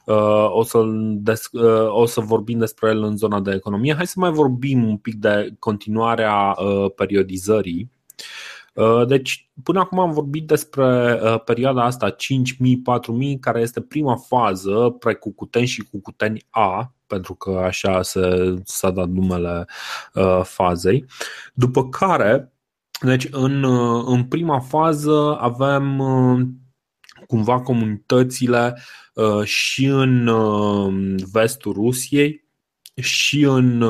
Uh, 0.05 0.51
o, 0.51 0.63
să 0.63 0.83
des, 1.15 1.49
uh, 1.53 1.89
o 1.89 2.07
să 2.07 2.21
vorbim 2.21 2.59
despre 2.59 2.91
el 2.91 3.03
în 3.03 3.17
zona 3.17 3.41
de 3.41 3.53
economie. 3.55 3.95
Hai 3.95 4.07
să 4.07 4.15
mai 4.17 4.31
vorbim 4.31 4.85
un 4.85 4.97
pic 4.97 5.15
de 5.15 5.55
continuarea 5.59 6.57
periodizării 6.97 7.91
Uh, 8.21 8.60
deci, 9.07 9.51
până 9.63 9.79
acum 9.79 9.99
am 9.99 10.13
vorbit 10.13 10.47
despre 10.47 11.21
uh, 11.23 11.41
perioada 11.45 11.85
asta 11.85 12.11
5000-4000, 12.11 12.17
care 13.41 13.61
este 13.61 13.81
prima 13.81 14.17
fază, 14.17 14.97
precucuteni 14.99 15.67
și 15.67 15.89
cucuteni 15.91 16.47
A, 16.51 16.95
pentru 17.07 17.35
că 17.35 17.51
așa 17.51 18.03
se, 18.03 18.55
s-a 18.65 18.91
dat 18.91 19.09
numele 19.09 19.67
uh, 20.15 20.41
fazei. 20.43 21.05
După 21.55 21.89
care, 21.89 22.53
deci 23.01 23.29
în, 23.31 23.65
în 24.07 24.25
prima 24.25 24.61
fază 24.61 25.37
avem 25.41 26.03
cumva 27.27 27.61
comunitățile 27.61 28.83
și 29.45 29.85
în 29.85 30.31
vestul 31.33 31.73
Rusiei 31.73 32.45
și 32.95 33.43
în. 33.45 33.85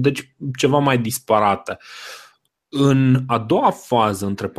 deci 0.00 0.34
ceva 0.58 0.78
mai 0.78 0.98
disparate. 0.98 1.78
În 2.72 3.24
a 3.26 3.38
doua 3.38 3.70
fază, 3.70 4.26
între 4.26 4.48
4.000-3.500, 4.48 4.52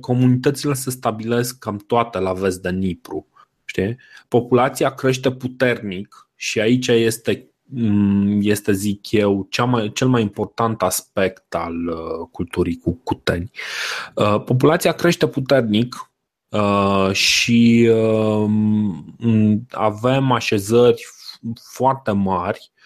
comunitățile 0.00 0.72
se 0.72 0.90
stabilesc 0.90 1.58
cam 1.58 1.76
toate 1.76 2.18
la 2.18 2.32
vest 2.32 2.62
de 2.62 2.70
Nipru. 2.70 3.26
Știi? 3.64 3.96
Populația 4.28 4.94
crește 4.94 5.30
puternic 5.30 6.28
și 6.36 6.60
aici 6.60 6.86
este, 6.86 7.50
mm, 7.62 8.38
este 8.42 8.72
zic 8.72 9.10
eu, 9.10 9.46
cea 9.50 9.64
mai, 9.64 9.92
cel 9.92 10.08
mai 10.08 10.22
important 10.22 10.82
aspect 10.82 11.54
al 11.54 11.86
uh, 11.86 12.28
culturii 12.30 12.76
cu 12.76 13.00
cuteni. 13.04 13.50
Uh, 14.14 14.42
populația 14.44 14.92
crește 14.92 15.28
puternic 15.28 16.10
uh, 16.48 17.10
și 17.12 17.90
avem 19.70 20.32
așezări 20.32 21.06
foarte 21.72 22.10
mari 22.10 22.70
Uh, 22.74 22.79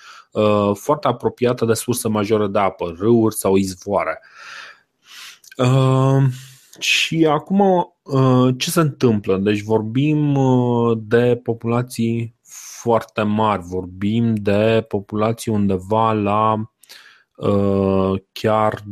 foarte 0.74 1.08
apropiată 1.08 1.64
de 1.64 1.74
surse 1.74 2.08
majore 2.08 2.46
de 2.46 2.58
apă, 2.58 2.94
râuri 2.98 3.34
sau 3.34 3.56
izvoare. 3.56 4.20
Uh, 5.56 6.22
și 6.78 7.26
acum 7.26 7.60
uh, 8.02 8.54
ce 8.58 8.70
se 8.70 8.80
întâmplă? 8.80 9.36
Deci 9.36 9.62
vorbim 9.62 10.38
de 10.98 11.40
populații 11.42 12.34
foarte 12.80 13.22
mari, 13.22 13.62
vorbim 13.62 14.34
de 14.34 14.84
populații 14.88 15.52
undeva 15.52 16.12
la 16.12 16.68
chiar 18.32 18.80
20-40 18.80 18.84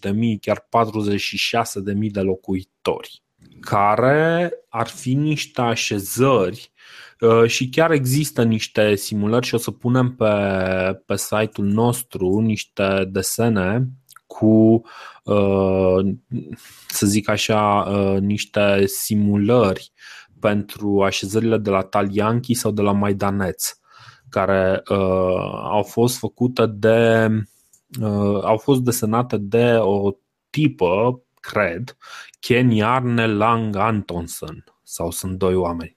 de 0.00 0.10
mii, 0.10 0.38
chiar 0.38 0.66
46 0.70 1.80
de 1.80 1.92
mii 1.92 2.10
de 2.10 2.20
locuitori, 2.20 3.22
care 3.60 4.52
ar 4.68 4.86
fi 4.86 5.14
niște 5.14 5.60
așezări 5.60 6.73
Uh, 6.73 6.73
și 7.46 7.68
chiar 7.68 7.90
există 7.90 8.42
niște 8.42 8.94
simulări 8.94 9.46
și 9.46 9.54
o 9.54 9.58
să 9.58 9.70
punem 9.70 10.14
pe, 10.14 10.34
pe 11.06 11.16
site-ul 11.16 11.66
nostru 11.66 12.40
niște 12.40 13.08
desene 13.10 13.88
cu, 14.26 14.82
uh, 15.24 16.14
să 16.88 17.06
zic 17.06 17.28
așa, 17.28 17.80
uh, 17.80 18.20
niște 18.20 18.86
simulări 18.86 19.92
pentru 20.40 21.02
așezările 21.02 21.58
de 21.58 21.70
la 21.70 21.82
Talianchi 21.82 22.54
sau 22.54 22.70
de 22.70 22.82
la 22.82 22.92
Maidaneț, 22.92 23.72
care 24.28 24.82
au 25.70 25.82
fost 25.82 26.18
făcute 26.18 26.66
de. 26.66 27.28
au 28.42 28.56
fost 28.56 28.80
desenate 28.80 29.36
de 29.36 29.76
o 29.78 30.10
tipă, 30.50 31.22
cred, 31.40 31.96
Ken 32.40 32.70
Yarne 32.70 33.26
Lang 33.26 33.76
Antonsen, 33.76 34.64
sau 34.82 35.10
sunt 35.10 35.38
doi 35.38 35.54
oameni. 35.54 35.96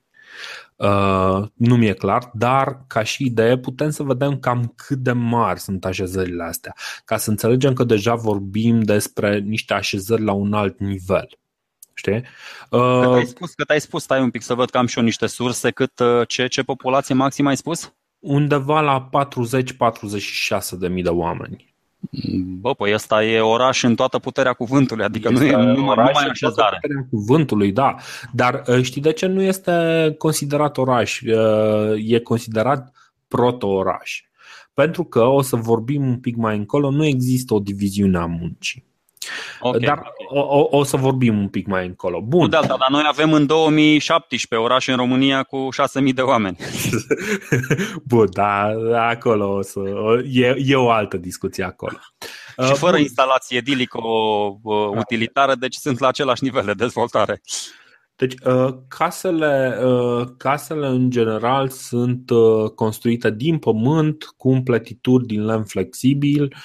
Uh, 0.78 1.48
nu 1.54 1.76
mi-e 1.76 1.94
clar, 1.94 2.30
dar 2.34 2.84
ca 2.88 3.04
și 3.04 3.26
idee 3.26 3.58
putem 3.58 3.90
să 3.90 4.04
vedem 4.04 4.40
cam 4.40 4.74
cât 4.76 4.98
de 4.98 5.12
mari 5.12 5.60
sunt 5.60 5.86
așezările 5.86 6.44
astea, 6.44 6.76
ca 7.06 7.18
să 7.18 7.30
înțelegem 7.30 7.74
că 7.74 7.84
deja 7.84 8.16
vorbim 8.16 8.82
despre 8.82 9.40
niște 9.40 9.74
așezări 9.74 10.24
la 10.24 10.32
un 10.32 10.54
alt 10.54 10.80
nivel. 10.80 11.28
Știi? 11.94 12.24
Uh, 12.70 13.02
cât 13.02 13.14
ai 13.14 13.26
spus, 13.26 13.54
cât 13.54 13.70
ai 13.70 13.82
spus, 13.82 14.04
stai 14.04 14.22
un 14.22 14.30
pic 14.30 14.42
să 14.42 14.54
văd 14.54 14.70
că 14.70 14.78
am 14.78 14.88
și 14.88 14.98
eu 14.98 15.04
niște 15.04 15.28
surse, 15.28 15.72
cât, 15.72 16.00
uh, 16.00 16.28
ce, 16.28 16.48
ce 16.48 16.64
populație 16.64 17.16
maximă 17.16 17.50
ai 17.50 17.58
spus? 17.58 17.94
Undeva 18.20 18.82
la 18.82 19.10
40-46 20.76 20.78
de 20.80 20.88
mii 20.88 21.04
de 21.04 21.10
oameni. 21.10 21.67
Bă, 22.60 22.74
păi 22.74 22.94
ăsta 22.94 23.24
e 23.24 23.40
oraș 23.40 23.84
în 23.84 23.96
toată 23.96 24.20
puterea 24.20 24.54
cuvântului, 24.54 25.04
adică 25.04 25.30
este 25.32 25.44
nu 25.44 25.62
e 25.62 25.64
numai, 25.64 25.90
oraș 25.90 26.08
numai 26.08 26.30
așezare. 26.30 26.78
Puterea 26.82 27.08
cuvântului, 27.10 27.72
da. 27.72 27.96
Dar 28.32 28.64
ă, 28.68 28.82
știi 28.82 29.02
de 29.02 29.12
ce 29.12 29.26
nu 29.26 29.42
este 29.42 30.16
considerat 30.18 30.78
oraș? 30.78 31.22
Ă, 31.22 31.96
e 31.98 32.20
considerat 32.20 32.92
proto-oraș. 33.28 34.22
Pentru 34.74 35.04
că, 35.04 35.24
o 35.24 35.42
să 35.42 35.56
vorbim 35.56 36.08
un 36.08 36.20
pic 36.20 36.36
mai 36.36 36.58
încolo, 36.58 36.90
nu 36.90 37.06
există 37.06 37.54
o 37.54 37.60
diviziune 37.60 38.18
a 38.18 38.26
muncii. 38.26 38.86
Okay, 39.60 39.80
dar 39.80 39.98
okay. 39.98 40.12
O, 40.30 40.40
o, 40.40 40.78
o 40.78 40.84
să 40.84 40.98
vorbim 40.98 41.40
un 41.40 41.48
pic 41.48 41.68
mai 41.68 41.86
încolo. 41.86 42.22
Bun. 42.22 42.42
Nu 42.42 42.48
de 42.48 42.56
alta, 42.56 42.76
dar 42.80 42.90
noi 42.90 43.04
avem 43.08 43.34
în 43.34 43.46
2017 43.46 44.70
oraș 44.70 44.88
în 44.88 44.96
România 44.96 45.44
cu 45.44 45.68
6.000 46.08 46.14
de 46.14 46.22
oameni. 46.22 46.58
Bun, 48.12 48.28
dar 48.32 48.76
acolo 48.94 49.54
o 49.54 49.62
să, 49.62 49.80
e, 50.32 50.56
e 50.58 50.76
o 50.76 50.90
altă 50.90 51.18
discuție 51.18 51.64
acolo. 51.64 51.98
Și 52.66 52.74
fără 52.74 52.92
Bun. 52.92 53.02
instalație 53.02 53.58
edilică 53.58 54.00
utilitară, 54.96 55.56
deci 55.56 55.76
sunt 55.76 56.00
la 56.00 56.08
același 56.08 56.44
nivel 56.44 56.66
de 56.66 56.74
dezvoltare. 56.74 57.42
Deci, 58.18 58.34
uh, 58.46 58.68
casele, 58.88 59.80
uh, 59.84 60.28
casele 60.38 60.88
în 60.88 61.10
general 61.10 61.70
sunt 61.70 62.30
uh, 62.30 62.70
construite 62.70 63.32
din 63.32 63.58
pământ 63.58 64.24
cu 64.38 64.50
împletituri 64.50 65.26
din 65.26 65.46
lemn 65.46 65.64
flexibil 65.64 66.56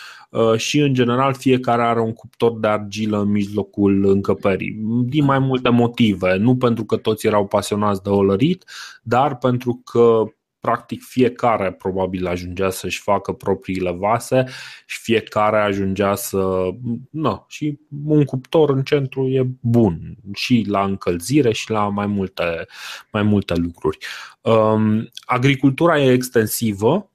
și, 0.56 0.78
în 0.78 0.94
general, 0.94 1.34
fiecare 1.34 1.82
are 1.82 2.00
un 2.00 2.12
cuptor 2.12 2.58
de 2.58 2.66
argilă 2.66 3.20
în 3.20 3.30
mijlocul 3.30 4.04
încăperii. 4.04 4.76
Din 5.04 5.24
mai 5.24 5.38
multe 5.38 5.68
motive. 5.68 6.36
Nu 6.36 6.56
pentru 6.56 6.84
că 6.84 6.96
toți 6.96 7.26
erau 7.26 7.46
pasionați 7.46 8.02
de 8.02 8.08
olărit, 8.08 8.64
dar 9.02 9.36
pentru 9.36 9.82
că 9.84 10.24
practic 10.62 11.02
fiecare 11.02 11.72
probabil 11.72 12.26
ajungea 12.26 12.70
să-și 12.70 13.00
facă 13.00 13.32
propriile 13.32 13.90
vase 13.90 14.44
și 14.86 15.00
fiecare 15.00 15.56
ajungea 15.56 16.14
să. 16.14 16.68
Nu, 17.10 17.44
și 17.48 17.78
un 18.04 18.24
cuptor 18.24 18.70
în 18.70 18.82
centru 18.82 19.28
e 19.28 19.46
bun 19.60 20.16
și 20.34 20.64
la 20.68 20.84
încălzire 20.84 21.52
și 21.52 21.70
la 21.70 21.88
mai 21.88 22.06
multe, 22.06 22.66
mai 23.12 23.22
multe 23.22 23.54
lucruri. 23.54 23.98
Um, 24.40 25.08
agricultura 25.24 26.00
e 26.00 26.12
extensivă, 26.12 27.11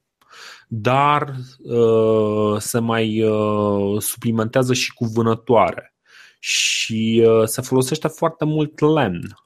dar 0.67 1.35
uh, 1.63 2.59
se 2.59 2.79
mai 2.79 3.23
uh, 3.23 4.01
suplimentează 4.01 4.73
și 4.73 4.93
cu 4.93 5.05
vânătoare. 5.05 5.95
Și 6.39 7.23
uh, 7.27 7.45
se 7.45 7.61
folosește 7.61 8.07
foarte 8.07 8.45
mult 8.45 8.79
lemn. 8.79 9.37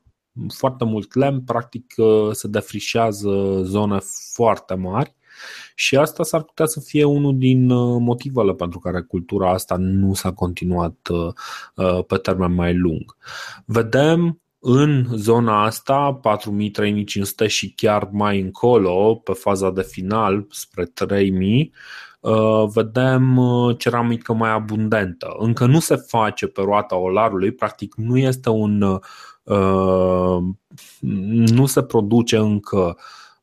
Foarte 0.57 0.83
mult 0.83 1.15
lemn, 1.15 1.41
practic 1.41 1.93
uh, 1.97 2.29
se 2.31 2.47
defrișează 2.47 3.61
zone 3.63 3.99
foarte 4.33 4.73
mari. 4.73 5.15
Și 5.75 5.97
asta 5.97 6.23
s-ar 6.23 6.43
putea 6.43 6.65
să 6.65 6.79
fie 6.79 7.03
unul 7.03 7.37
din 7.37 7.69
uh, 7.69 7.97
motivele 7.99 8.53
pentru 8.53 8.79
care 8.79 9.01
cultura 9.01 9.51
asta 9.51 9.75
nu 9.77 10.13
s-a 10.13 10.33
continuat 10.33 11.07
uh, 11.75 12.05
pe 12.05 12.17
termen 12.17 12.53
mai 12.53 12.75
lung. 12.75 13.17
Vedem 13.65 14.40
în 14.61 15.05
zona 15.15 15.63
asta, 15.63 16.19
4000-3500 17.45 17.47
și 17.47 17.73
chiar 17.75 18.09
mai 18.11 18.39
încolo, 18.39 19.15
pe 19.15 19.33
faza 19.33 19.71
de 19.71 19.81
final, 19.81 20.45
spre 20.49 20.85
3000, 20.85 21.73
vedem 22.73 23.39
ceramică 23.77 24.33
mai 24.33 24.51
abundentă. 24.51 25.35
Încă 25.37 25.65
nu 25.65 25.79
se 25.79 25.95
face 25.95 26.47
pe 26.47 26.61
roata 26.61 26.95
olarului, 26.95 27.51
practic 27.51 27.95
nu 27.95 28.17
este 28.17 28.49
un 28.49 29.01
Uh, 29.43 30.43
nu 31.45 31.65
se 31.65 31.83
produce 31.83 32.37
încă 32.37 32.97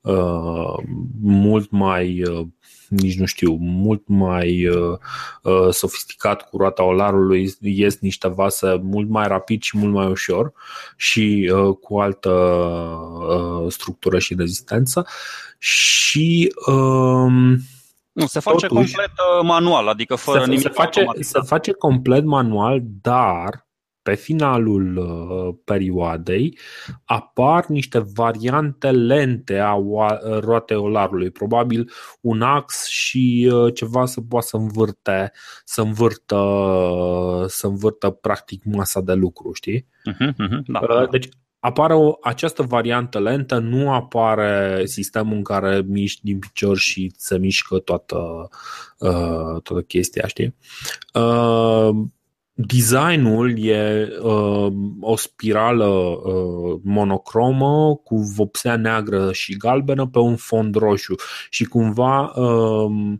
uh, 0.09 0.85
mult 1.21 1.71
mai 1.71 2.23
uh, 2.23 2.47
nici 2.88 3.18
nu 3.18 3.27
știu, 3.27 3.57
mult 3.61 4.03
mai 4.07 4.66
uh, 4.66 5.71
sofisticat 5.71 6.49
cu 6.49 6.57
roata 6.57 6.83
olarului, 6.83 7.55
ies 7.61 7.99
niște 7.99 8.29
vase 8.29 8.81
mult 8.83 9.09
mai 9.09 9.27
rapid 9.27 9.62
și 9.62 9.79
mult 9.79 9.92
mai 9.92 10.07
ușor 10.07 10.53
și 10.97 11.53
uh, 11.55 11.77
cu 11.81 11.99
altă 11.99 12.31
uh, 12.31 13.73
structură 13.73 14.18
și 14.18 14.35
rezistență 14.35 15.07
și 15.59 16.55
uh, 16.66 17.31
nu, 18.12 18.27
se 18.27 18.40
face 18.40 18.66
totuși, 18.66 18.94
complet 18.94 19.11
manual, 19.42 19.88
adică 19.88 20.14
fără 20.14 20.38
se, 20.38 20.44
nimic 20.44 20.61
se 20.62 20.68
face, 20.68 21.01
automat. 21.01 21.25
se 21.25 21.40
face 21.44 21.73
complet 21.73 22.25
manual, 22.25 22.81
dar 23.03 23.67
pe 24.09 24.14
finalul 24.14 24.97
uh, 24.97 25.55
perioadei 25.64 26.59
apar 27.05 27.66
niște 27.66 27.99
variante 28.14 28.90
lente 28.90 29.59
a 29.59 29.77
roatei 30.40 30.77
olarului, 30.77 31.31
probabil 31.31 31.90
un 32.21 32.42
ax 32.42 32.87
și 32.87 33.51
uh, 33.53 33.75
ceva 33.75 34.07
să 34.07 34.21
poată 34.21 34.47
să 34.47 34.57
învârte, 34.57 35.33
să 35.64 35.81
învârtă, 35.81 36.40
să 37.49 37.66
învârtă 37.66 38.11
practic 38.11 38.64
masa 38.64 39.01
de 39.01 39.12
lucru, 39.12 39.53
știi? 39.53 39.87
Uh-huh, 40.11 40.33
uh-huh, 40.33 40.61
da. 40.66 40.81
Uh, 40.81 41.09
deci 41.11 41.29
apare 41.59 41.94
o, 41.94 42.12
această 42.23 42.62
variantă 42.62 43.21
lentă, 43.21 43.59
nu 43.59 43.92
apare 43.92 44.83
sistemul 44.87 45.37
în 45.37 45.42
care 45.42 45.83
miști 45.87 46.21
din 46.23 46.38
picior 46.38 46.77
și 46.77 47.12
se 47.16 47.38
mișcă 47.38 47.79
toată, 47.79 48.49
uh, 48.99 49.62
toată 49.62 49.83
chestia, 49.87 50.27
știi? 50.27 50.55
Uh, 51.14 51.90
Designul 52.61 53.64
e 53.64 54.09
uh, 54.23 54.73
o 55.01 55.16
spirală 55.16 55.87
uh, 55.87 56.81
monocromă 56.83 57.97
cu 57.97 58.16
vopsea 58.16 58.77
neagră 58.77 59.33
și 59.33 59.57
galbenă 59.57 60.07
pe 60.07 60.18
un 60.18 60.37
fond 60.37 60.75
roșu 60.75 61.14
și 61.51 61.64
cumva 61.64 62.21
uh, 62.21 63.18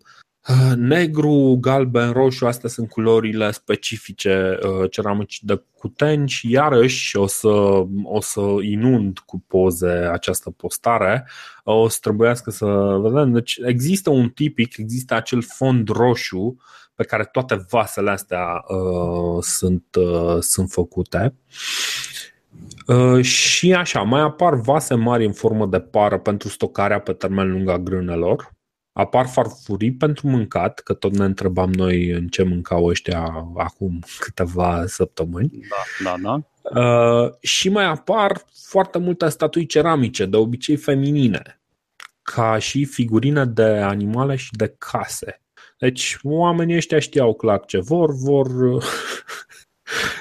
negru, 0.77 1.59
galben, 1.61 2.13
roșu, 2.13 2.47
astea 2.47 2.69
sunt 2.69 2.89
culorile 2.89 3.51
specifice 3.51 4.59
uh, 4.63 4.91
ceramicii 4.91 5.47
de 5.47 5.63
cuteni 5.79 6.29
și 6.29 6.51
iarăși 6.51 7.17
o 7.17 7.27
să, 7.27 7.49
o 8.03 8.21
să 8.21 8.41
inund 8.61 9.19
cu 9.19 9.45
poze 9.47 9.89
această 9.89 10.51
postare, 10.51 11.29
o 11.65 11.89
să 11.89 11.99
trebuiască 12.01 12.51
să 12.51 12.99
vedem. 13.01 13.33
Deci 13.33 13.59
există 13.65 14.11
un 14.11 14.29
tipic, 14.29 14.77
există 14.77 15.15
acel 15.15 15.43
fond 15.43 15.89
roșu 15.89 16.57
pe 16.95 17.05
care 17.05 17.25
toate 17.25 17.67
vasele 17.71 18.11
astea 18.11 18.65
uh, 18.69 19.43
sunt, 19.43 19.85
uh, 19.99 20.37
sunt 20.41 20.71
făcute. 20.71 21.35
Uh, 22.87 23.25
și 23.25 23.75
așa, 23.75 24.03
mai 24.03 24.21
apar 24.21 24.55
vase 24.55 24.95
mari 24.95 25.25
în 25.25 25.33
formă 25.33 25.67
de 25.67 25.81
pară 25.81 26.19
pentru 26.19 26.49
stocarea 26.49 27.01
pe 27.01 27.13
termen 27.13 27.51
lung 27.51 27.69
a 27.69 27.79
grânelor. 27.79 28.57
Apar 28.99 29.27
farfurii 29.27 29.93
pentru 29.93 30.29
mâncat, 30.29 30.81
că 30.81 30.95
tot 30.95 31.17
ne 31.17 31.25
întrebam 31.25 31.73
noi 31.73 32.11
în 32.11 32.29
ce 32.29 32.43
mâncau 32.43 32.85
ăștia 32.85 33.47
acum 33.57 33.99
câteva 34.19 34.85
săptămâni. 34.87 35.51
Da, 36.05 36.11
da, 36.11 36.17
da. 36.23 36.81
Uh, 36.81 37.33
și 37.41 37.69
mai 37.69 37.85
apar 37.85 38.45
foarte 38.69 38.99
multe 38.99 39.29
statui 39.29 39.67
ceramice, 39.67 40.27
de 40.27 40.37
obicei 40.37 40.77
feminine, 40.77 41.61
ca 42.23 42.59
și 42.59 42.85
figurine 42.85 43.45
de 43.45 43.63
animale 43.63 44.37
și 44.37 44.51
de 44.53 44.75
case. 44.79 45.43
Deci 45.79 46.19
oamenii 46.23 46.77
ăștia 46.77 46.99
știau 46.99 47.35
clar 47.35 47.65
ce 47.67 47.79
vor, 47.81 48.15
vor 48.15 48.49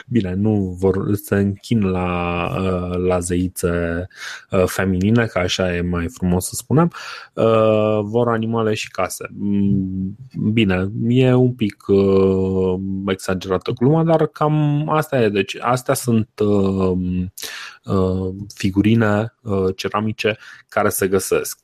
Bine, 0.07 0.33
nu 0.33 0.75
vor 0.79 1.15
să 1.15 1.35
închin 1.35 1.85
la, 1.89 2.49
uh, 2.59 2.97
la 2.97 3.19
zeițe 3.19 4.07
uh, 4.51 4.63
feminine, 4.65 5.25
că 5.25 5.39
așa 5.39 5.75
e 5.75 5.81
mai 5.81 6.07
frumos 6.09 6.45
să 6.45 6.55
spunem, 6.55 6.91
uh, 7.33 7.99
vor 8.01 8.27
animale 8.27 8.73
și 8.73 8.89
case. 8.89 9.27
Mm, 9.33 10.17
bine, 10.51 10.87
e 11.07 11.33
un 11.33 11.53
pic 11.53 11.85
exagerată 13.07 13.71
gluma, 13.71 14.03
dar 14.03 14.27
cam 14.27 14.89
asta 14.89 15.21
e. 15.21 15.29
Deci 15.29 15.57
astea 15.59 15.93
sunt 15.93 16.29
figurine 18.55 19.33
ceramice 19.75 20.37
care 20.67 20.89
se 20.89 21.07
găsesc 21.07 21.59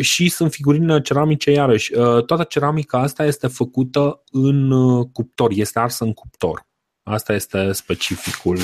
și 0.00 0.28
sunt 0.28 0.52
figurine 0.52 1.00
ceramice 1.00 1.50
iarăși. 1.50 1.92
Toată 2.26 2.42
ceramica 2.48 2.98
asta 2.98 3.24
este 3.24 3.46
făcută 3.46 4.22
în 4.30 4.70
cuptor, 5.04 5.50
este 5.54 5.78
arsă 5.78 6.04
în 6.04 6.12
cuptor. 6.12 6.68
Asta 7.10 7.32
este 7.32 7.72
specificul 7.72 8.58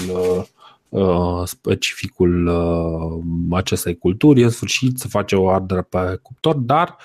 uh, 0.89 1.43
specificul 1.45 2.47
uh, 2.47 3.57
acestei 3.59 3.99
culturi. 3.99 4.43
În 4.43 4.51
sfârșit 4.51 4.99
se 4.99 5.09
face 5.09 5.37
o 5.37 5.51
ardere 5.51 5.83
pe 5.83 6.19
cuptor, 6.23 6.55
dar 6.55 6.97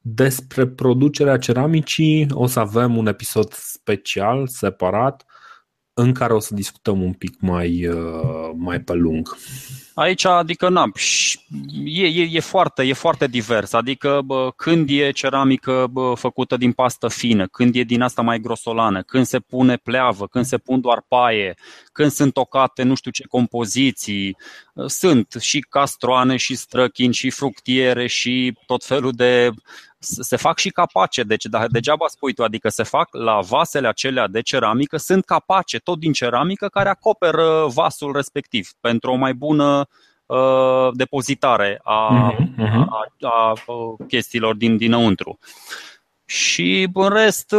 despre 0.00 0.66
producerea 0.66 1.38
ceramicii 1.38 2.26
o 2.32 2.46
să 2.46 2.60
avem 2.60 2.96
un 2.96 3.06
episod 3.06 3.52
special, 3.52 4.46
separat, 4.46 5.24
în 6.00 6.12
care 6.12 6.32
o 6.32 6.38
să 6.38 6.54
discutăm 6.54 7.02
un 7.02 7.12
pic 7.12 7.34
mai, 7.40 7.86
uh, 7.86 8.50
mai 8.56 8.80
pe 8.80 8.92
lung. 8.92 9.36
Aici, 9.94 10.24
adică, 10.24 10.68
na, 10.68 10.90
e, 11.84 12.06
e, 12.06 12.28
e, 12.30 12.40
foarte, 12.40 12.82
e 12.82 12.92
foarte 12.92 13.26
divers. 13.26 13.72
Adică, 13.72 14.20
bă, 14.24 14.50
când 14.56 14.88
e 14.90 15.10
ceramică 15.10 15.86
bă, 15.90 16.12
făcută 16.16 16.56
din 16.56 16.72
pastă 16.72 17.08
fină, 17.08 17.46
când 17.46 17.74
e 17.74 17.82
din 17.82 18.02
asta 18.02 18.22
mai 18.22 18.40
grosolană, 18.40 19.02
când 19.02 19.26
se 19.26 19.38
pune 19.38 19.76
pleavă, 19.76 20.26
când 20.26 20.44
se 20.44 20.58
pun 20.58 20.80
doar 20.80 21.04
paie, 21.08 21.54
când 21.92 22.10
sunt 22.10 22.32
tocate 22.32 22.82
nu 22.82 22.94
știu 22.94 23.10
ce 23.10 23.24
compoziții. 23.26 24.36
Sunt 24.86 25.36
și 25.40 25.60
castroane, 25.60 26.36
și 26.36 26.54
străchini, 26.54 27.14
și 27.14 27.30
fructiere, 27.30 28.06
și 28.06 28.58
tot 28.66 28.84
felul 28.84 29.12
de 29.12 29.50
se 29.98 30.36
fac 30.36 30.58
și 30.58 30.70
capace, 30.70 31.22
deci 31.22 31.44
da, 31.44 31.68
degeaba 31.68 32.06
spui 32.06 32.32
tu, 32.32 32.42
adică 32.44 32.68
se 32.68 32.82
fac 32.82 33.08
la 33.12 33.40
vasele 33.40 33.88
acelea 33.88 34.26
de 34.26 34.40
ceramică, 34.40 34.96
sunt 34.96 35.24
capace 35.24 35.78
tot 35.78 35.98
din 35.98 36.12
ceramică 36.12 36.68
care 36.68 36.88
acoperă 36.88 37.66
vasul 37.74 38.12
respectiv 38.12 38.70
pentru 38.80 39.10
o 39.12 39.14
mai 39.14 39.34
bună 39.34 39.86
uh, 40.26 40.88
depozitare 40.92 41.80
a, 41.82 42.32
uh-huh, 42.32 42.64
uh-huh. 42.64 42.84
a, 42.88 43.06
a, 43.20 43.52
a 43.66 43.96
chestiilor 44.08 44.54
din, 44.54 44.76
dinăuntru. 44.76 45.38
Și 46.30 46.88
în 46.92 47.08
rest, 47.08 47.54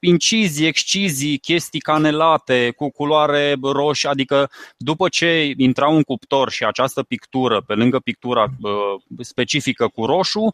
incizii, 0.00 0.66
excizii, 0.66 1.38
chestii 1.38 1.80
canelate 1.80 2.72
cu 2.76 2.90
culoare 2.90 3.56
roșie, 3.62 4.08
adică 4.08 4.50
după 4.76 5.08
ce 5.08 5.52
intrau 5.56 5.96
în 5.96 6.02
cuptor 6.02 6.50
și 6.50 6.64
această 6.64 7.02
pictură, 7.02 7.60
pe 7.60 7.74
lângă 7.74 7.98
pictura 7.98 8.46
specifică 9.18 9.88
cu 9.88 10.04
roșu, 10.04 10.52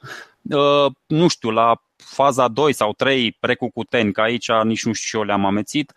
nu 1.06 1.28
știu, 1.28 1.50
la 1.50 1.82
faza 1.96 2.48
2 2.48 2.72
sau 2.72 2.92
3 2.92 3.36
precucuteni, 3.40 4.12
că 4.12 4.20
aici 4.20 4.50
nici 4.50 4.84
nu 4.84 4.92
știu 4.92 5.08
și 5.08 5.16
eu 5.16 5.22
le-am 5.22 5.44
amețit, 5.44 5.92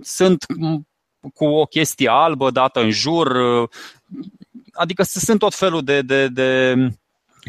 sunt 0.00 0.46
cu 1.34 1.44
o 1.44 1.64
chestie 1.64 2.08
albă 2.08 2.50
dată 2.50 2.80
în 2.80 2.90
jur, 2.90 3.36
adică 4.72 5.02
sunt 5.02 5.38
tot 5.38 5.54
felul 5.54 5.82
de, 5.82 6.02
de, 6.02 6.28
de 6.28 6.74
Uh, 6.74 6.92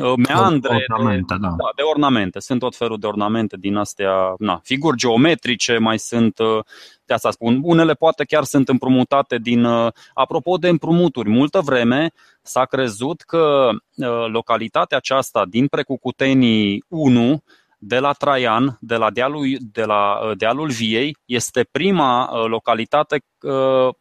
meandre, 0.02 0.86
ornamente, 0.90 1.34
de, 1.34 1.40
da. 1.40 1.48
Da, 1.48 1.72
de 1.76 1.82
ornamente. 1.82 2.40
Sunt 2.40 2.60
tot 2.60 2.76
felul 2.76 3.00
de 3.00 3.08
ornamente 3.08 3.58
din 3.60 3.76
astea, 3.76 4.34
na, 4.38 4.60
figuri 4.64 4.98
geometrice, 4.98 5.78
mai 5.78 6.00
sunt, 6.00 6.40
uh, 6.40 6.64
de 7.06 7.14
asta 7.14 7.32
spun, 7.32 7.60
unele 7.64 7.94
poate 7.94 8.24
chiar 8.24 8.44
sunt 8.44 8.70
împrumutate 8.70 9.38
din, 9.38 9.64
uh, 9.64 9.92
apropo 10.14 10.58
de 10.58 10.68
împrumuturi, 10.68 11.30
multă 11.30 11.60
vreme 11.60 12.12
s-a 12.42 12.66
crezut 12.66 13.22
că 13.22 13.70
localitatea 14.32 14.98
aceasta 14.98 15.46
din 15.50 15.68
Precucutenii 15.68 16.84
1, 16.88 17.44
de 17.78 18.00
la 18.00 18.12
Traian, 18.12 18.78
de 18.80 18.96
la 18.96 19.12
dealul, 19.12 19.58
de 19.60 19.84
la 19.84 20.34
dealul 20.38 20.70
Viei, 20.70 21.18
este 21.26 21.68
prima 21.72 22.30
localitate 22.48 23.24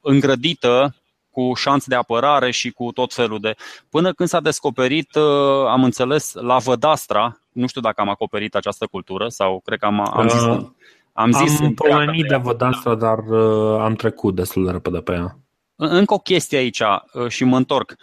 îngrădită 0.01 0.95
cu 1.33 1.53
șanț 1.55 1.85
de 1.85 1.95
apărare 1.95 2.51
și 2.51 2.71
cu 2.71 2.92
tot 2.92 3.14
felul 3.14 3.40
de. 3.40 3.55
Până 3.90 4.12
când 4.12 4.29
s-a 4.29 4.40
descoperit, 4.40 5.14
uh, 5.14 5.66
am 5.68 5.85
înțeles, 5.85 6.33
la 6.33 6.59
Vădastra, 6.59 7.40
nu 7.53 7.66
știu 7.66 7.81
dacă 7.81 8.01
am 8.01 8.09
acoperit 8.09 8.55
această 8.55 8.87
cultură 8.87 9.29
sau 9.29 9.61
cred 9.64 9.79
că 9.79 9.87
am, 9.87 10.01
am 10.01 10.29
zis. 10.29 10.42
Uh, 10.42 10.66
am, 11.12 11.33
zis 11.33 11.61
am 11.61 11.75
pomenit 11.75 12.27
de 12.27 12.37
Vădastra, 12.37 12.95
dar 12.95 13.18
uh, 13.18 13.81
am 13.81 13.95
trecut 13.95 14.35
destul 14.35 14.64
de 14.64 14.71
repede 14.71 14.99
pe 14.99 15.12
ea. 15.12 15.37
Încă 15.77 16.14
o 16.14 16.18
chestie 16.18 16.59
aici 16.59 16.81
uh, 16.81 17.29
și 17.29 17.45
mă 17.45 17.57
întorc. 17.57 17.95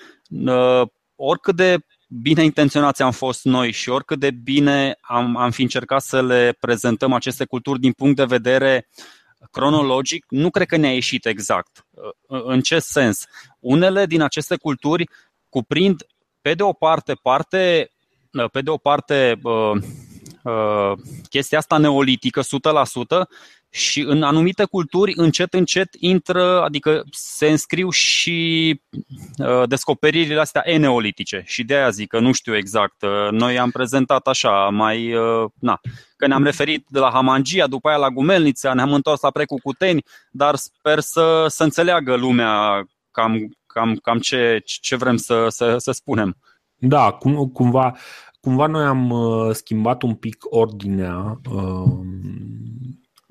Uh, 0.45 0.81
oricât 1.15 1.55
de 1.55 1.77
bine 2.07 2.43
intenționați 2.43 3.01
am 3.01 3.11
fost 3.11 3.43
noi 3.45 3.71
și 3.71 3.89
oricât 3.89 4.19
de 4.19 4.31
bine 4.31 4.97
am, 5.01 5.37
am 5.37 5.51
fi 5.51 5.61
încercat 5.61 6.01
să 6.01 6.21
le 6.21 6.57
prezentăm 6.59 7.13
aceste 7.13 7.45
culturi 7.45 7.79
din 7.79 7.91
punct 7.91 8.15
de 8.15 8.23
vedere 8.23 8.87
uh, 8.87 9.18
cronologic, 9.51 10.25
nu 10.29 10.49
cred 10.49 10.67
că 10.67 10.77
ne-a 10.77 10.93
ieșit 10.93 11.25
exact. 11.25 11.85
Uh, 11.91 12.41
în 12.43 12.61
ce 12.61 12.79
sens? 12.79 13.25
Unele 13.59 14.05
din 14.05 14.21
aceste 14.21 14.55
culturi 14.55 15.09
cuprind, 15.49 16.05
pe 16.41 16.53
de 16.53 16.63
o 16.63 16.73
parte, 16.73 17.13
parte 17.13 17.89
uh, 18.31 18.49
pe 18.51 18.61
de 18.61 18.69
o 18.69 18.77
parte, 18.77 19.39
uh, 19.43 20.91
chestia 21.29 21.57
asta 21.57 21.77
neolitică, 21.77 22.41
100%, 22.41 23.27
și 23.69 24.01
în 24.01 24.23
anumite 24.23 24.63
culturi 24.63 25.13
încet 25.15 25.53
încet 25.53 25.89
intră, 25.99 26.61
adică 26.61 27.03
se 27.11 27.47
înscriu 27.47 27.89
și 27.89 28.81
uh, 29.37 29.67
descoperirile 29.67 30.39
astea 30.39 30.61
eneolitice 30.65 31.43
și 31.45 31.63
de 31.63 31.75
aia 31.75 31.89
zic 31.89 32.07
că 32.07 32.19
nu 32.19 32.31
știu 32.31 32.55
exact. 32.55 33.01
Uh, 33.01 33.31
noi 33.31 33.59
am 33.59 33.69
prezentat 33.69 34.27
așa, 34.27 34.69
mai, 34.69 35.13
uh, 35.13 35.49
na, 35.59 35.79
că 36.15 36.27
ne-am 36.27 36.43
referit 36.43 36.85
de 36.89 36.99
la 36.99 37.09
Hamangia, 37.13 37.67
după 37.67 37.87
aia 37.87 37.97
la 37.97 38.09
Gumelnița, 38.09 38.73
ne-am 38.73 38.93
întors 38.93 39.21
la 39.21 39.31
Precucuteni, 39.31 40.03
dar 40.31 40.55
sper 40.55 40.99
să, 40.99 41.45
să 41.47 41.63
înțeleagă 41.63 42.15
lumea 42.15 42.83
cam, 43.11 43.57
cam, 43.65 43.95
cam 43.95 44.19
ce, 44.19 44.61
ce 44.63 44.95
vrem 44.95 45.17
să, 45.17 45.45
să, 45.49 45.77
să 45.77 45.91
spunem. 45.91 46.37
Da, 46.75 47.11
cum, 47.11 47.47
cumva, 47.47 47.95
cumva 48.39 48.67
noi 48.67 48.85
am 48.85 49.09
uh, 49.09 49.55
schimbat 49.55 50.01
un 50.01 50.15
pic 50.15 50.37
ordinea 50.49 51.39
uh, 51.51 51.99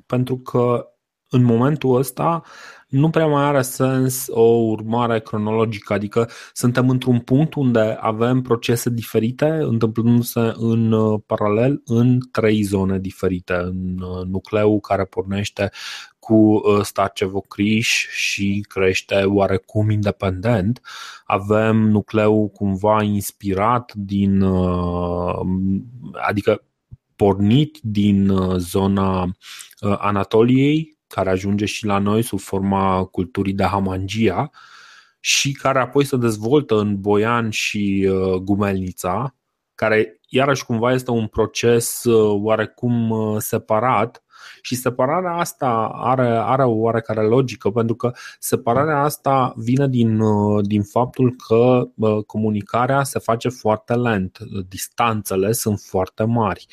pentru 0.09 0.39
că 0.39 0.93
în 1.31 1.45
momentul 1.45 1.97
ăsta 1.97 2.43
nu 2.89 3.11
prea 3.11 3.27
mai 3.27 3.45
are 3.45 3.63
sens 3.63 4.27
o 4.31 4.43
urmare 4.43 5.21
cronologică, 5.21 5.93
adică 5.93 6.29
suntem 6.53 6.89
într-un 6.89 7.19
punct 7.21 7.55
unde 7.55 7.97
avem 8.01 8.43
procese 8.43 8.91
diferite 8.91 9.47
întâmplându-se 9.47 10.53
în 10.57 10.93
uh, 10.93 11.21
paralel 11.27 11.83
în 11.85 12.19
trei 12.31 12.63
zone 12.63 12.99
diferite, 12.99 13.55
în 13.55 13.99
uh, 14.01 14.27
nucleul 14.27 14.81
care 14.81 15.05
pornește 15.05 15.71
cu 16.19 16.35
uh, 16.35 16.81
Starcevo 16.83 17.41
Criș 17.41 18.07
și 18.11 18.65
crește 18.69 19.15
oarecum 19.15 19.91
independent. 19.91 20.81
Avem 21.25 21.77
nucleul 21.77 22.49
cumva 22.49 23.03
inspirat 23.03 23.93
din, 23.95 24.43
adică 26.29 26.63
pornit 27.19 27.79
din 27.83 28.33
zona 28.57 29.31
Anatoliei, 29.81 30.99
care 31.07 31.31
ajunge 31.31 31.65
și 31.65 31.87
la 31.87 31.99
noi 31.99 32.23
sub 32.23 32.41
forma 32.41 33.05
culturii 33.05 33.53
de 33.53 33.65
Hamangia 33.65 34.51
și 35.21 35.53
care 35.53 35.79
apoi 35.79 36.05
se 36.05 36.17
dezvoltă 36.17 36.79
în 36.79 37.01
Boian 37.01 37.51
și 37.51 38.09
uh, 38.11 38.35
Gumelnița, 38.35 39.35
care 39.75 40.21
iarăși 40.29 40.65
cumva 40.65 40.93
este 40.93 41.11
un 41.11 41.27
proces 41.27 42.05
uh, 42.05 42.41
oarecum 42.43 43.11
uh, 43.11 43.37
separat 43.39 44.25
și 44.63 44.75
separarea 44.75 45.33
asta 45.33 45.91
are, 45.93 46.29
are 46.29 46.65
o 46.65 46.73
oarecare 46.73 47.23
logică, 47.23 47.71
pentru 47.71 47.95
că 47.95 48.13
separarea 48.39 49.03
asta 49.03 49.53
vine 49.57 49.89
din, 49.89 50.21
din 50.63 50.83
faptul 50.83 51.37
că 51.49 51.83
comunicarea 52.27 53.03
se 53.03 53.19
face 53.19 53.49
foarte 53.49 53.95
lent, 53.95 54.39
distanțele 54.69 55.53
sunt 55.53 55.81
foarte 55.81 56.25
mari 56.25 56.67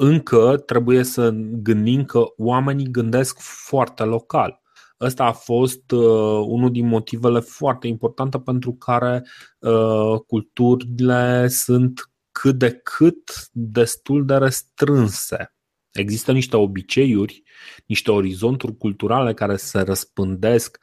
încă 0.00 0.62
trebuie 0.66 1.02
să 1.02 1.30
gândim 1.62 2.04
că 2.04 2.24
oamenii 2.36 2.90
gândesc 2.90 3.38
foarte 3.40 4.02
local. 4.02 4.60
Ăsta 5.00 5.24
a 5.24 5.32
fost 5.32 5.90
uh, 5.90 6.44
unul 6.46 6.70
din 6.70 6.86
motivele 6.86 7.40
foarte 7.40 7.86
importante 7.86 8.38
pentru 8.38 8.72
care 8.72 9.26
uh, 9.58 10.20
culturile 10.26 11.48
sunt 11.48 12.10
cât 12.32 12.58
de 12.58 12.70
cât 12.70 13.48
destul 13.52 14.24
de 14.24 14.36
restrânse. 14.36 15.52
Există 15.92 16.32
niște 16.32 16.56
obiceiuri, 16.56 17.42
niște 17.86 18.10
orizonturi 18.10 18.76
culturale 18.76 19.34
care 19.34 19.56
se 19.56 19.80
răspândesc 19.80 20.78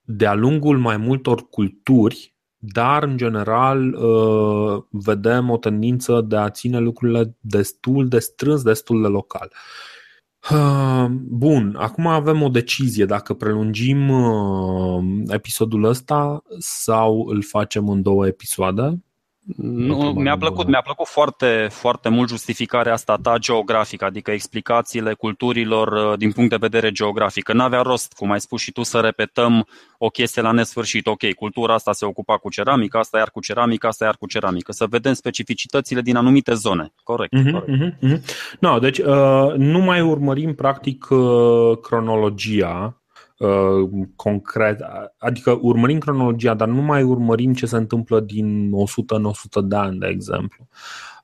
de-a 0.00 0.34
lungul 0.34 0.78
mai 0.78 0.96
multor 0.96 1.48
culturi 1.48 2.34
dar 2.62 3.02
în 3.02 3.16
general 3.16 3.94
uh, 3.94 4.82
vedem 4.90 5.50
o 5.50 5.56
tendință 5.56 6.20
de 6.20 6.36
a 6.36 6.50
ține 6.50 6.78
lucrurile 6.78 7.36
destul 7.40 8.08
de 8.08 8.18
strâns, 8.18 8.62
destul 8.62 9.02
de 9.02 9.08
local. 9.08 9.52
Uh, 10.50 11.06
bun, 11.10 11.76
acum 11.78 12.06
avem 12.06 12.42
o 12.42 12.48
decizie 12.48 13.04
dacă 13.04 13.34
prelungim 13.34 14.08
uh, 14.08 15.02
episodul 15.26 15.84
ăsta 15.84 16.42
sau 16.58 17.26
îl 17.26 17.42
facem 17.42 17.88
în 17.88 18.02
două 18.02 18.26
episoade. 18.26 19.04
Nu, 19.56 20.12
mi-a 20.16 20.36
plăcut, 20.36 20.66
mi-a 20.66 20.80
plăcut 20.80 21.06
foarte, 21.06 21.66
foarte 21.70 22.08
mult 22.08 22.28
justificarea 22.28 22.92
asta 22.92 23.16
ta 23.22 23.38
geografică, 23.38 24.04
adică 24.04 24.30
explicațiile 24.30 25.14
culturilor 25.14 26.12
uh, 26.12 26.18
din 26.18 26.32
punct 26.32 26.50
de 26.50 26.56
vedere 26.56 26.90
geografic. 26.90 27.42
Că 27.42 27.52
n-avea 27.52 27.80
rost, 27.80 28.12
cum 28.12 28.30
ai 28.30 28.40
spus 28.40 28.60
și 28.60 28.72
tu, 28.72 28.82
să 28.82 28.98
repetăm 28.98 29.66
o 29.98 30.08
chestie 30.08 30.42
la 30.42 30.52
nesfârșit. 30.52 31.06
Ok, 31.06 31.32
cultura 31.36 31.74
asta 31.74 31.92
se 31.92 32.04
ocupa 32.04 32.36
cu 32.36 32.50
ceramică, 32.50 32.98
asta 32.98 33.18
iar 33.18 33.30
cu 33.30 33.40
ceramică, 33.40 33.86
asta 33.86 34.04
iar 34.04 34.16
cu 34.16 34.26
ceramică. 34.26 34.72
Să 34.72 34.86
vedem 34.90 35.12
specificitățile 35.12 36.00
din 36.00 36.16
anumite 36.16 36.54
zone. 36.54 36.92
Corect. 37.02 37.34
Uh-huh, 37.36 37.50
corect. 37.50 37.68
Uh-huh, 37.68 37.98
uh-huh. 38.02 38.20
No, 38.60 38.78
deci 38.78 38.98
uh, 38.98 39.54
nu 39.56 39.78
mai 39.78 40.00
urmărim 40.00 40.54
practic 40.54 41.10
uh, 41.10 41.78
cronologia 41.80 42.94
Uh, 42.94 42.99
concret, 44.16 44.80
adică 45.18 45.58
urmărim 45.60 45.98
cronologia, 45.98 46.54
dar 46.54 46.68
nu 46.68 46.82
mai 46.82 47.02
urmărim 47.02 47.52
ce 47.52 47.66
se 47.66 47.76
întâmplă 47.76 48.20
din 48.20 48.70
100 48.72 49.14
în 49.14 49.24
100 49.24 49.60
de 49.60 49.76
ani, 49.76 49.98
de 49.98 50.06
exemplu. 50.06 50.68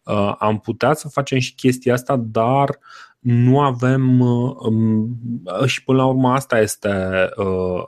Uh, 0.03 0.35
am 0.39 0.59
putea 0.59 0.95
să 0.95 1.09
facem 1.09 1.39
și 1.39 1.55
chestia 1.55 1.93
asta, 1.93 2.17
dar 2.17 2.79
nu 3.19 3.61
avem 3.61 4.21
uh, 4.21 4.55
um, 4.59 5.19
și 5.67 5.85
până 5.85 5.99
la 5.99 6.07
urmă 6.07 6.33
asta 6.33 6.61
este, 6.61 7.29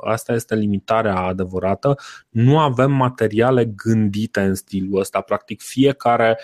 asta 0.00 0.32
este 0.32 0.54
limitarea 0.54 1.16
adevărată, 1.16 1.94
nu 2.28 2.58
avem 2.58 2.92
materiale 2.92 3.64
gândite 3.64 4.40
în 4.40 4.54
stilul 4.54 5.00
ăsta. 5.00 5.20
Practic 5.20 5.60
fiecare 5.60 6.38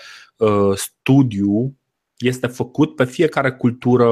studiu 0.75 1.75
este 2.17 2.47
făcut 2.47 2.95
pe 2.95 3.05
fiecare 3.05 3.51
cultură, 3.51 4.07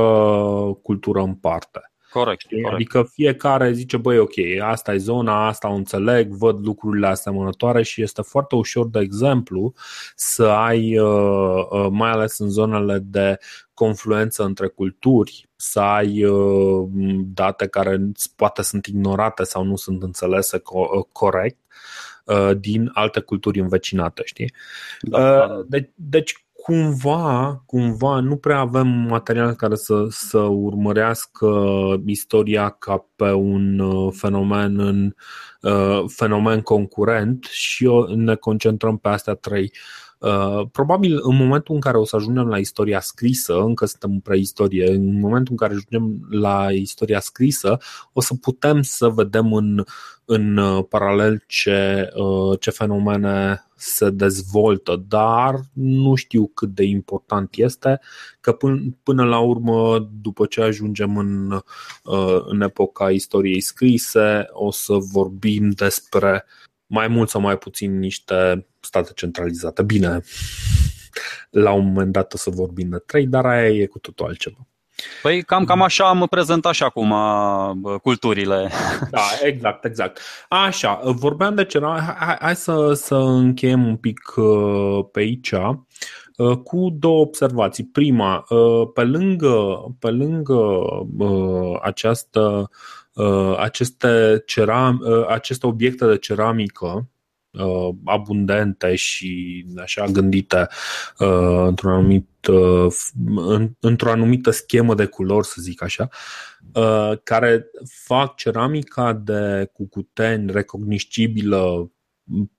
cultură 0.81 1.21
în 1.21 1.33
parte. 1.33 1.92
Corect, 2.13 2.45
corect. 2.49 2.73
Adică 2.73 3.09
fiecare 3.13 3.71
zice, 3.71 3.97
băi, 3.97 4.17
ok, 4.17 4.33
asta 4.61 4.93
e 4.93 4.97
zona, 4.97 5.47
asta 5.47 5.69
o 5.69 5.73
înțeleg, 5.73 6.31
văd 6.31 6.65
lucrurile 6.65 7.07
asemănătoare 7.07 7.83
și 7.83 8.01
este 8.01 8.21
foarte 8.21 8.55
ușor, 8.55 8.87
de 8.87 8.99
exemplu, 8.99 9.73
să 10.15 10.43
ai, 10.43 10.97
uh, 10.97 11.65
uh, 11.69 11.87
mai 11.89 12.11
ales 12.11 12.39
în 12.39 12.49
zonele 12.49 12.99
de 12.99 13.37
confluență 13.73 14.43
între 14.43 14.67
culturi, 14.67 15.49
să 15.55 15.79
ai 15.79 16.23
uh, 16.23 16.87
date 17.23 17.67
care 17.67 17.97
poate 18.35 18.61
sunt 18.61 18.85
ignorate 18.85 19.43
sau 19.43 19.63
nu 19.63 19.75
sunt 19.75 20.03
înțelese 20.03 20.61
corect 21.11 21.57
din 22.57 22.89
alte 22.93 23.19
culturi 23.19 23.59
învecinate, 23.59 24.21
știi? 24.25 24.53
Da, 25.01 25.19
da, 25.19 25.47
da. 25.47 25.61
Deci, 25.67 25.89
deci 25.95 26.42
cumva, 26.63 27.63
cumva 27.65 28.19
nu 28.19 28.35
prea 28.35 28.59
avem 28.59 28.87
material 28.87 29.53
care 29.53 29.75
să, 29.75 30.05
să 30.09 30.37
urmărească 30.39 31.49
istoria 32.05 32.69
ca 32.69 33.05
pe 33.15 33.31
un 33.31 33.79
uh, 33.79 34.13
fenomen 34.17 34.79
în 34.79 35.15
uh, 35.61 36.03
fenomen 36.07 36.61
concurent 36.61 37.43
și 37.43 37.89
ne 38.15 38.35
concentrăm 38.35 38.97
pe 38.97 39.07
astea 39.07 39.33
trei. 39.33 39.71
Uh, 40.17 40.67
probabil 40.71 41.19
în 41.21 41.35
momentul 41.35 41.75
în 41.75 41.81
care 41.81 41.97
o 41.97 42.05
să 42.05 42.15
ajungem 42.15 42.47
la 42.47 42.57
istoria 42.57 42.99
scrisă, 42.99 43.59
încă 43.59 43.85
suntem 43.85 44.11
în 44.11 44.19
preistorie, 44.19 44.89
în 44.89 45.19
momentul 45.19 45.51
în 45.51 45.57
care 45.57 45.73
ajungem 45.73 46.27
la 46.29 46.71
istoria 46.71 47.19
scrisă, 47.19 47.77
o 48.13 48.21
să 48.21 48.33
putem 48.41 48.81
să 48.81 49.07
vedem 49.07 49.53
în, 49.53 49.83
în 50.25 50.57
uh, 50.57 50.85
paralel 50.89 51.43
ce, 51.47 52.09
uh, 52.15 52.59
ce 52.59 52.69
fenomene 52.69 53.63
se 53.83 54.09
dezvoltă, 54.09 55.03
dar 55.07 55.59
nu 55.73 56.15
știu 56.15 56.47
cât 56.47 56.69
de 56.69 56.83
important 56.83 57.53
este 57.55 57.99
că 58.41 58.51
până, 58.51 58.81
până 59.03 59.25
la 59.25 59.39
urmă, 59.39 60.09
după 60.21 60.45
ce 60.45 60.61
ajungem 60.61 61.17
în, 61.17 61.59
în 62.45 62.61
epoca 62.61 63.11
istoriei 63.11 63.61
scrise, 63.61 64.45
o 64.51 64.71
să 64.71 64.93
vorbim 64.93 65.69
despre 65.69 66.45
mai 66.85 67.07
mult 67.07 67.29
sau 67.29 67.41
mai 67.41 67.57
puțin 67.57 67.99
niște 67.99 68.67
state 68.79 69.11
centralizate. 69.15 69.83
Bine, 69.83 70.21
la 71.49 71.71
un 71.71 71.85
moment 71.85 72.11
dat 72.11 72.33
o 72.33 72.37
să 72.37 72.49
vorbim 72.49 72.89
de 72.89 72.97
trei, 72.97 73.27
dar 73.27 73.45
aia 73.45 73.69
e 73.69 73.85
cu 73.85 73.99
totul 73.99 74.25
altceva. 74.25 74.67
Păi 75.21 75.43
cam, 75.43 75.65
cam 75.65 75.81
așa 75.81 76.09
am 76.09 76.27
prezentat 76.29 76.73
și 76.73 76.83
acum 76.83 77.13
culturile. 78.01 78.69
Da, 79.11 79.21
exact, 79.41 79.85
exact. 79.85 80.19
Așa, 80.49 80.99
vorbeam 81.03 81.55
de 81.55 81.65
ceva, 81.65 82.15
hai, 82.19 82.37
hai 82.39 82.55
să, 82.55 82.93
să 82.93 83.15
încheiem 83.15 83.85
un 83.85 83.95
pic 83.95 84.33
uh, 84.35 85.05
pe 85.11 85.19
aici 85.19 85.51
uh, 85.51 86.57
cu 86.63 86.95
două 86.99 87.21
observații. 87.21 87.85
Prima, 87.85 88.45
uh, 88.49 88.89
pe 88.93 89.03
lângă, 89.03 89.85
pe 89.99 90.09
lângă 90.09 90.79
această 91.81 92.69
Uh, 93.13 93.55
aceste, 93.57 94.43
ceram, 94.45 95.01
uh, 95.05 95.25
aceste 95.27 95.67
obiecte 95.67 96.05
de 96.05 96.17
ceramică 96.17 97.09
uh, 97.51 97.89
abundente 98.05 98.95
și 98.95 99.65
așa 99.81 100.05
gândite 100.05 100.67
într-un 101.67 101.91
anumit, 101.91 102.27
într-o 103.79 104.09
anumită 104.09 104.51
schemă 104.51 104.95
de 104.95 105.05
culori, 105.05 105.47
să 105.47 105.55
zic 105.59 105.83
așa, 105.83 106.09
care 107.23 107.65
fac 108.05 108.35
ceramica 108.35 109.13
de 109.13 109.69
cucuteni 109.73 110.51
recognoscibilă 110.51 111.91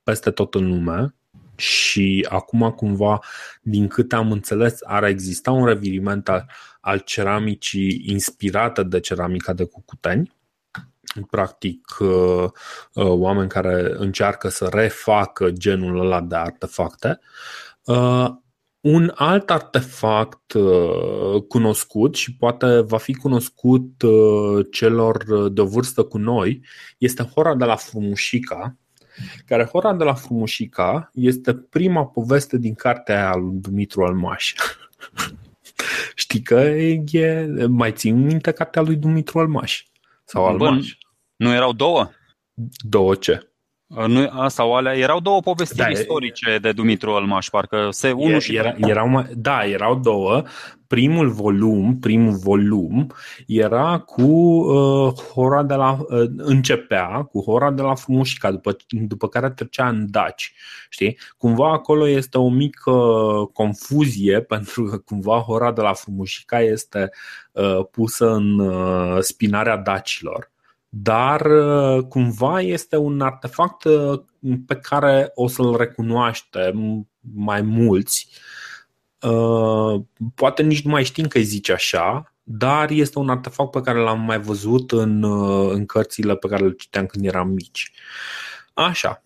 peste 0.03 0.31
tot 0.31 0.55
în 0.55 0.67
lume 0.67 1.15
și 1.55 2.27
acum 2.29 2.71
cumva, 2.71 3.19
din 3.61 3.87
câte 3.87 4.15
am 4.15 4.31
înțeles, 4.31 4.79
ar 4.83 5.03
exista 5.03 5.51
un 5.51 5.65
reviriment 5.65 6.29
al, 6.29 6.49
al 6.81 6.99
ceramicii 6.99 8.03
inspirată 8.05 8.83
de 8.83 8.99
ceramica 8.99 9.53
de 9.53 9.63
cucuteni 9.63 10.33
practic 11.29 11.97
uh, 11.99 12.43
uh, 12.93 13.05
oameni 13.05 13.49
care 13.49 13.93
încearcă 13.97 14.49
să 14.49 14.69
refacă 14.71 15.49
genul 15.49 15.99
ăla 15.99 16.21
de 16.21 16.35
artefacte. 16.35 17.19
Uh, 18.85 18.91
un 18.91 19.11
alt 19.15 19.49
artefact 19.49 20.53
cunoscut 21.47 22.15
și 22.15 22.35
poate 22.35 22.79
va 22.79 22.97
fi 22.97 23.13
cunoscut 23.13 24.03
celor 24.71 25.49
de 25.49 25.61
o 25.61 25.65
vârstă 25.65 26.03
cu 26.03 26.17
noi 26.17 26.61
este 26.97 27.23
Hora 27.23 27.55
de 27.55 27.65
la 27.65 27.75
Frumușica, 27.75 28.75
care 29.45 29.63
Hora 29.63 29.93
de 29.93 30.03
la 30.03 30.13
Frumușica 30.13 31.09
este 31.13 31.53
prima 31.53 32.05
poveste 32.05 32.57
din 32.57 32.73
cartea 32.73 33.15
aia 33.15 33.35
lui 33.35 33.57
Dumitru 33.59 34.03
Almaș. 34.03 34.53
Știi 36.15 36.41
că 36.41 36.55
e, 36.55 37.45
mai 37.67 37.91
țin 37.91 38.15
minte 38.15 38.51
cartea 38.51 38.81
lui 38.81 38.95
Dumitru 38.95 39.39
Almaș? 39.39 39.85
Sau 40.23 40.45
Almaș? 40.45 40.97
Nu 41.35 41.53
erau 41.53 41.73
două? 41.73 42.09
Două 42.89 43.15
ce? 43.15 43.49
Nu, 44.07 44.47
sau 44.47 44.75
alea, 44.75 44.97
erau 44.97 45.19
două 45.19 45.39
povestiri 45.39 45.81
da, 45.81 45.87
istorice 45.87 46.57
de 46.61 46.71
Dumitru 46.71 47.11
Almaș, 47.11 47.49
parcă 47.49 47.87
se 47.91 48.11
unul 48.11 48.39
și 48.39 48.55
era, 48.55 48.75
erau 48.77 49.07
mai, 49.07 49.25
Da, 49.33 49.65
erau 49.65 49.99
două. 49.99 50.43
Primul 50.87 51.29
volum, 51.29 51.99
primul 51.99 52.33
volum 52.33 53.11
era 53.47 53.97
cu 53.97 54.21
uh, 54.21 55.13
hora 55.33 55.63
de 55.63 55.73
la 55.73 55.97
uh, 56.09 56.29
începea 56.37 57.23
cu 57.23 57.41
hora 57.41 57.71
de 57.71 57.81
la 57.81 57.95
Frumușica, 57.95 58.51
după, 58.51 58.75
după 58.89 59.27
care 59.27 59.49
trecea 59.49 59.87
în 59.87 60.05
Daci. 60.09 60.53
Știi? 60.89 61.17
Cumva 61.37 61.71
acolo 61.71 62.07
este 62.07 62.37
o 62.37 62.49
mică 62.49 62.91
confuzie 63.53 64.41
pentru 64.53 64.83
că 64.83 64.97
cumva 64.97 65.39
hora 65.39 65.71
de 65.71 65.81
la 65.81 65.93
Frumușica 65.93 66.61
este 66.61 67.09
uh, 67.51 67.85
pusă 67.91 68.31
în 68.31 68.59
uh, 68.59 69.17
spinarea 69.19 69.77
dacilor 69.77 70.53
dar 70.97 71.45
uh, 71.45 72.03
cumva 72.03 72.61
este 72.61 72.97
un 72.97 73.21
artefact 73.21 73.83
uh, 73.83 74.21
pe 74.67 74.75
care 74.75 75.31
o 75.33 75.47
să-l 75.47 75.75
recunoaștem 75.77 77.07
mai 77.33 77.61
mulți. 77.61 78.29
Uh, 79.21 80.01
poate 80.35 80.63
nici 80.63 80.83
nu 80.83 80.91
mai 80.91 81.03
știm 81.03 81.27
că 81.27 81.37
îi 81.37 81.43
zice 81.43 81.73
așa, 81.73 82.33
dar 82.43 82.89
este 82.89 83.19
un 83.19 83.29
artefact 83.29 83.71
pe 83.71 83.81
care 83.81 83.99
l-am 83.99 84.19
mai 84.19 84.39
văzut 84.39 84.91
în, 84.91 85.23
în 85.71 85.85
cărțile 85.85 86.35
pe 86.35 86.47
care 86.47 86.65
le 86.65 86.73
citeam 86.73 87.05
când 87.05 87.25
eram 87.25 87.47
mici. 87.47 87.91
Așa. 88.73 89.23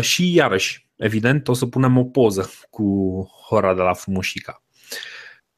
Și 0.00 0.34
iarăși, 0.34 0.86
evident, 0.96 1.48
o 1.48 1.52
să 1.52 1.66
punem 1.66 1.96
o 1.96 2.04
poză 2.04 2.50
cu 2.70 2.84
hora 3.48 3.74
de 3.74 3.82
la 3.82 3.92
Frumușica. 3.92 4.62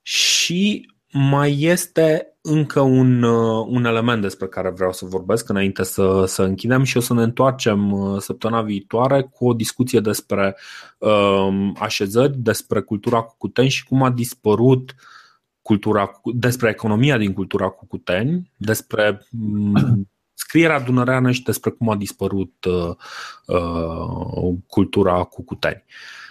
Și 0.02 0.88
mai 1.16 1.56
este 1.60 2.36
încă 2.40 2.80
un, 2.80 3.22
uh, 3.22 3.66
un 3.68 3.84
element 3.84 4.22
despre 4.22 4.46
care 4.46 4.70
vreau 4.70 4.92
să 4.92 5.04
vorbesc 5.04 5.48
înainte 5.48 5.82
să, 5.82 6.24
să 6.26 6.42
închidem 6.42 6.82
și 6.82 6.96
o 6.96 7.00
să 7.00 7.14
ne 7.14 7.22
întoarcem 7.22 7.92
uh, 7.92 8.20
săptămâna 8.20 8.62
viitoare 8.62 9.22
cu 9.22 9.46
o 9.48 9.52
discuție 9.52 10.00
despre 10.00 10.56
um, 10.98 11.76
așezări, 11.78 12.36
despre 12.36 12.80
cultura 12.80 13.20
cucuteni 13.20 13.68
și 13.68 13.84
cum 13.84 14.02
a 14.02 14.10
dispărut 14.10 14.94
cultura, 15.62 16.20
despre 16.24 16.70
economia 16.70 17.18
din 17.18 17.32
cultura 17.32 17.68
cucuteni, 17.68 18.50
despre 18.56 19.26
um, 19.40 20.08
scrierea 20.44 20.80
dunăreană 20.80 21.30
și 21.30 21.42
despre 21.42 21.70
cum 21.70 21.88
a 21.88 21.96
dispărut 21.96 22.64
uh, 22.64 22.96
uh, 23.46 24.54
cultura 24.66 25.22
cucuteni. 25.22 25.84
Uh, 25.86 26.23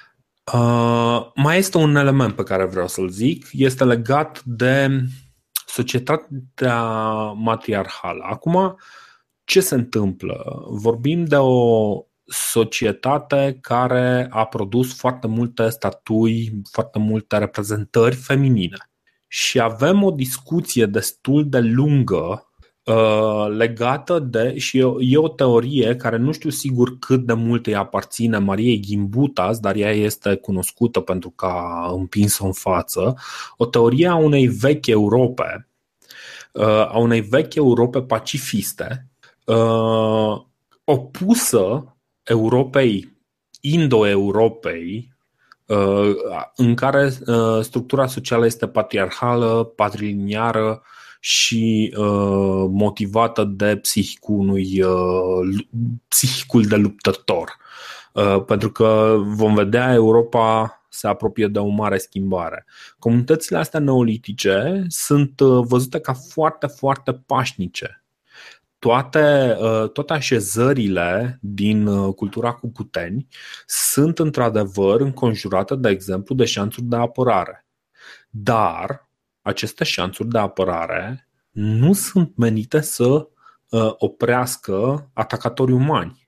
mai 1.36 1.58
este 1.58 1.78
un 1.78 1.96
element 1.96 2.36
pe 2.36 2.44
care 2.44 2.66
vreau 2.66 2.88
să-l 2.88 3.10
zic, 3.10 3.48
este 3.52 3.84
legat 3.84 4.44
de 4.44 5.04
societatea 5.66 6.82
matriarhală. 7.32 8.24
Acum, 8.24 8.78
ce 9.44 9.62
se 9.62 9.76
întâmplă? 9.76 10.66
Vorbim 10.70 11.26
de 11.26 11.36
o 11.36 11.98
societate 12.26 13.58
care 13.62 14.28
a 14.30 14.46
produs 14.46 14.98
foarte 14.98 15.28
multe 15.28 15.70
statui, 15.70 16.62
foarte 16.72 17.00
multe 17.00 17.38
reprezentări 17.38 18.16
feminine. 18.16 18.78
Și 19.28 19.60
avem 19.60 20.04
o 20.04 20.12
discuție 20.12 20.86
destul 20.86 21.50
de 21.50 21.60
lungă 21.60 22.18
uh, 22.18 22.53
legată 23.50 24.20
de, 24.20 24.58
și 24.58 24.78
e, 24.78 24.86
e 25.00 25.18
o 25.18 25.28
teorie 25.28 25.96
care 25.96 26.18
nu 26.18 26.32
știu 26.32 26.50
sigur 26.50 27.00
cât 27.00 27.26
de 27.26 27.34
mult 27.34 27.66
îi 27.66 27.76
aparține 27.76 28.38
Mariei 28.38 28.80
Gimbutas, 28.80 29.60
dar 29.60 29.76
ea 29.76 29.92
este 29.92 30.36
cunoscută 30.36 31.00
pentru 31.00 31.30
că 31.30 31.46
a 31.46 31.92
împins-o 31.92 32.46
în 32.46 32.52
față, 32.52 33.16
o 33.58 33.66
teorie 33.66 34.08
a 34.08 34.16
unei 34.16 34.48
vechi 34.48 34.88
Europe, 34.88 35.68
uh, 36.52 36.66
a 36.66 36.98
unei 36.98 37.22
vechi 37.22 37.56
Europe 37.56 38.02
pacifiste, 38.02 39.08
uh, 39.46 40.42
opusă 40.84 41.96
Europei, 42.24 43.18
Indo-Europei, 43.62 45.14
uh, 45.66 46.16
în 46.56 46.76
care 46.76 47.10
structura 47.62 48.08
socială 48.08 48.46
este 48.46 48.68
patriarhală, 48.68 49.64
patriliniară 49.76 50.82
și 51.26 51.94
motivată 52.70 53.44
de 53.44 53.76
psihicul 53.76 54.40
unui 54.40 54.84
psihicul 56.08 56.64
de 56.64 56.76
luptător. 56.76 57.58
Pentru 58.46 58.72
că 58.72 59.18
vom 59.36 59.54
vedea 59.54 59.94
Europa 59.94 60.78
se 60.94 61.08
apropie 61.08 61.48
de 61.48 61.60
o 61.60 61.68
mare 61.68 61.98
schimbare. 61.98 62.66
Comunitățile 63.00 63.58
astea 63.58 63.80
neolitice 63.80 64.86
sunt 64.88 65.40
uh, 65.40 65.66
văzute 65.68 66.00
ca 66.00 66.14
foarte, 66.14 66.68
foarte 66.68 67.14
pașnice. 67.14 68.04
Toate, 68.80 69.58
uh, 69.60 69.90
toate 69.90 70.14
așezările 70.14 71.40
din 71.42 71.88
uh, 71.88 72.14
cultura 72.14 72.52
cu 72.52 72.70
puteni 72.70 73.28
sunt 73.66 74.20
într-adevăr 74.20 75.02
înconjurate, 75.02 75.76
de 75.76 75.90
exemplu, 75.90 76.36
de 76.36 76.46
șanțuri 76.46 76.86
de 76.86 76.96
apărare. 76.96 77.66
Dar 78.30 79.10
aceste 79.44 79.84
șanțuri 79.84 80.30
de 80.30 80.38
apărare 80.38 81.28
nu 81.52 81.94
sunt 81.94 82.38
menite 82.38 82.82
să 82.82 83.28
oprească 83.98 85.10
atacatorii 85.14 85.76
umani 85.76 86.23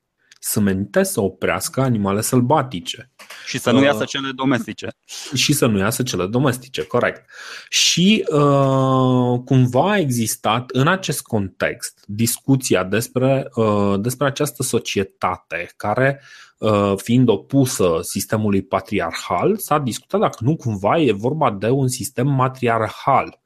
sunt 0.48 0.66
menite 0.66 1.04
să 1.04 1.22
oprească 1.22 1.82
animale 1.82 2.22
sălbatice. 2.22 3.12
Și 3.46 3.60
să 3.60 3.72
nu 3.72 3.84
iasă 3.84 4.02
uh, 4.02 4.08
cele 4.08 4.32
domestice. 4.36 4.88
Și 5.34 5.54
să 5.54 5.66
nu 5.66 5.78
iasă 5.78 6.04
cele 6.04 6.26
domestice, 6.26 6.84
corect. 6.84 7.30
Și 7.70 8.26
uh, 8.28 9.40
cumva 9.46 9.92
a 9.92 9.98
existat 9.98 10.70
în 10.70 10.88
acest 10.88 11.22
context 11.22 12.04
discuția 12.08 12.84
despre, 12.84 13.48
uh, 13.56 13.94
despre 14.00 14.26
această 14.26 14.64
societate 14.64 15.72
care, 15.76 16.22
uh, 16.58 16.94
fiind 16.96 17.30
opusă 17.30 18.00
sistemului 18.02 18.62
patriarhal, 18.62 19.58
s-a 19.58 19.80
discutat 19.80 20.20
dacă 20.20 20.38
nu 20.40 20.56
cumva 20.56 21.00
e 21.00 21.12
vorba 21.12 21.52
de 21.52 21.70
un 21.70 21.88
sistem 21.88 22.28
matriarhal. 22.28 23.42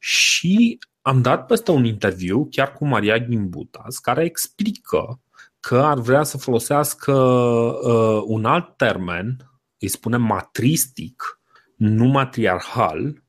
Și 0.00 0.78
am 1.02 1.22
dat 1.22 1.46
peste 1.46 1.70
un 1.70 1.84
interviu 1.84 2.48
chiar 2.50 2.72
cu 2.72 2.86
Maria 2.86 3.18
Gimbutas 3.18 3.98
care 3.98 4.24
explică 4.24 5.20
că 5.66 5.82
ar 5.82 5.98
vrea 5.98 6.22
să 6.22 6.38
folosească 6.38 7.12
uh, 7.12 8.22
un 8.26 8.44
alt 8.44 8.76
termen, 8.76 9.36
îi 9.78 9.88
spunem 9.88 10.22
matristic, 10.22 11.40
nu 11.76 12.04
matriarhal, 12.04 13.22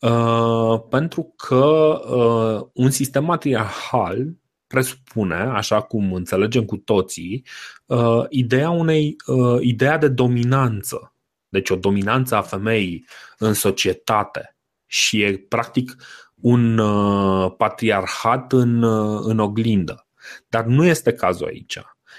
uh, 0.00 0.80
pentru 0.88 1.34
că 1.36 1.64
uh, 2.08 2.68
un 2.72 2.90
sistem 2.90 3.24
matriarhal 3.24 4.36
presupune, 4.66 5.34
așa 5.34 5.80
cum 5.80 6.12
înțelegem 6.12 6.64
cu 6.64 6.76
toții, 6.76 7.46
uh, 7.86 8.24
ideea 8.28 8.70
unei 8.70 9.16
uh, 9.26 9.60
ideea 9.60 9.98
de 9.98 10.08
dominanță. 10.08 11.14
Deci 11.48 11.70
o 11.70 11.76
dominanță 11.76 12.34
a 12.34 12.42
femeii 12.42 13.06
în 13.38 13.52
societate 13.52 14.56
și 14.86 15.22
e 15.22 15.38
practic 15.48 15.96
un 16.34 16.78
uh, 16.78 17.52
patriarhat 17.56 18.52
în, 18.52 18.82
uh, 18.82 19.20
în 19.24 19.38
oglindă. 19.38 20.04
Dar 20.48 20.64
nu 20.64 20.84
este 20.84 21.12
cazul 21.12 21.46
aici. 21.46 21.78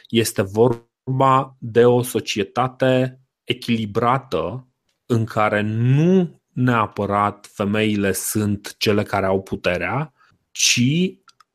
Este 0.09 0.41
vorba 0.41 1.55
de 1.59 1.85
o 1.85 2.01
societate 2.01 3.19
echilibrată 3.43 4.67
în 5.05 5.25
care 5.25 5.61
nu 5.61 6.41
neapărat 6.53 7.49
femeile 7.53 8.11
sunt 8.11 8.75
cele 8.77 9.03
care 9.03 9.25
au 9.25 9.41
puterea, 9.41 10.13
ci 10.51 10.81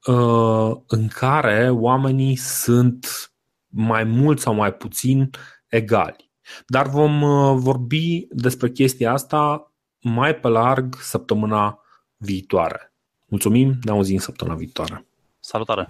uh, 0.07 0.77
în 0.87 1.09
care 1.09 1.71
oamenii 1.71 2.37
sunt 2.37 3.33
mai 3.67 4.05
mult 4.05 4.41
sau 4.41 4.55
mai 4.55 4.73
puțin 4.73 5.31
egali. 5.67 6.31
Dar 6.67 6.89
vom 6.89 7.23
uh, 7.23 7.57
vorbi 7.59 8.27
despre 8.31 8.71
chestia 8.71 9.13
asta 9.13 9.73
mai 10.01 10.35
pe 10.35 10.49
larg 10.49 10.97
săptămâna 11.01 11.81
viitoare. 12.17 12.93
Mulțumim, 13.25 13.79
ne 13.83 13.91
auzim 13.91 14.19
săptămâna 14.19 14.57
viitoare. 14.57 15.07
Salutare! 15.41 15.89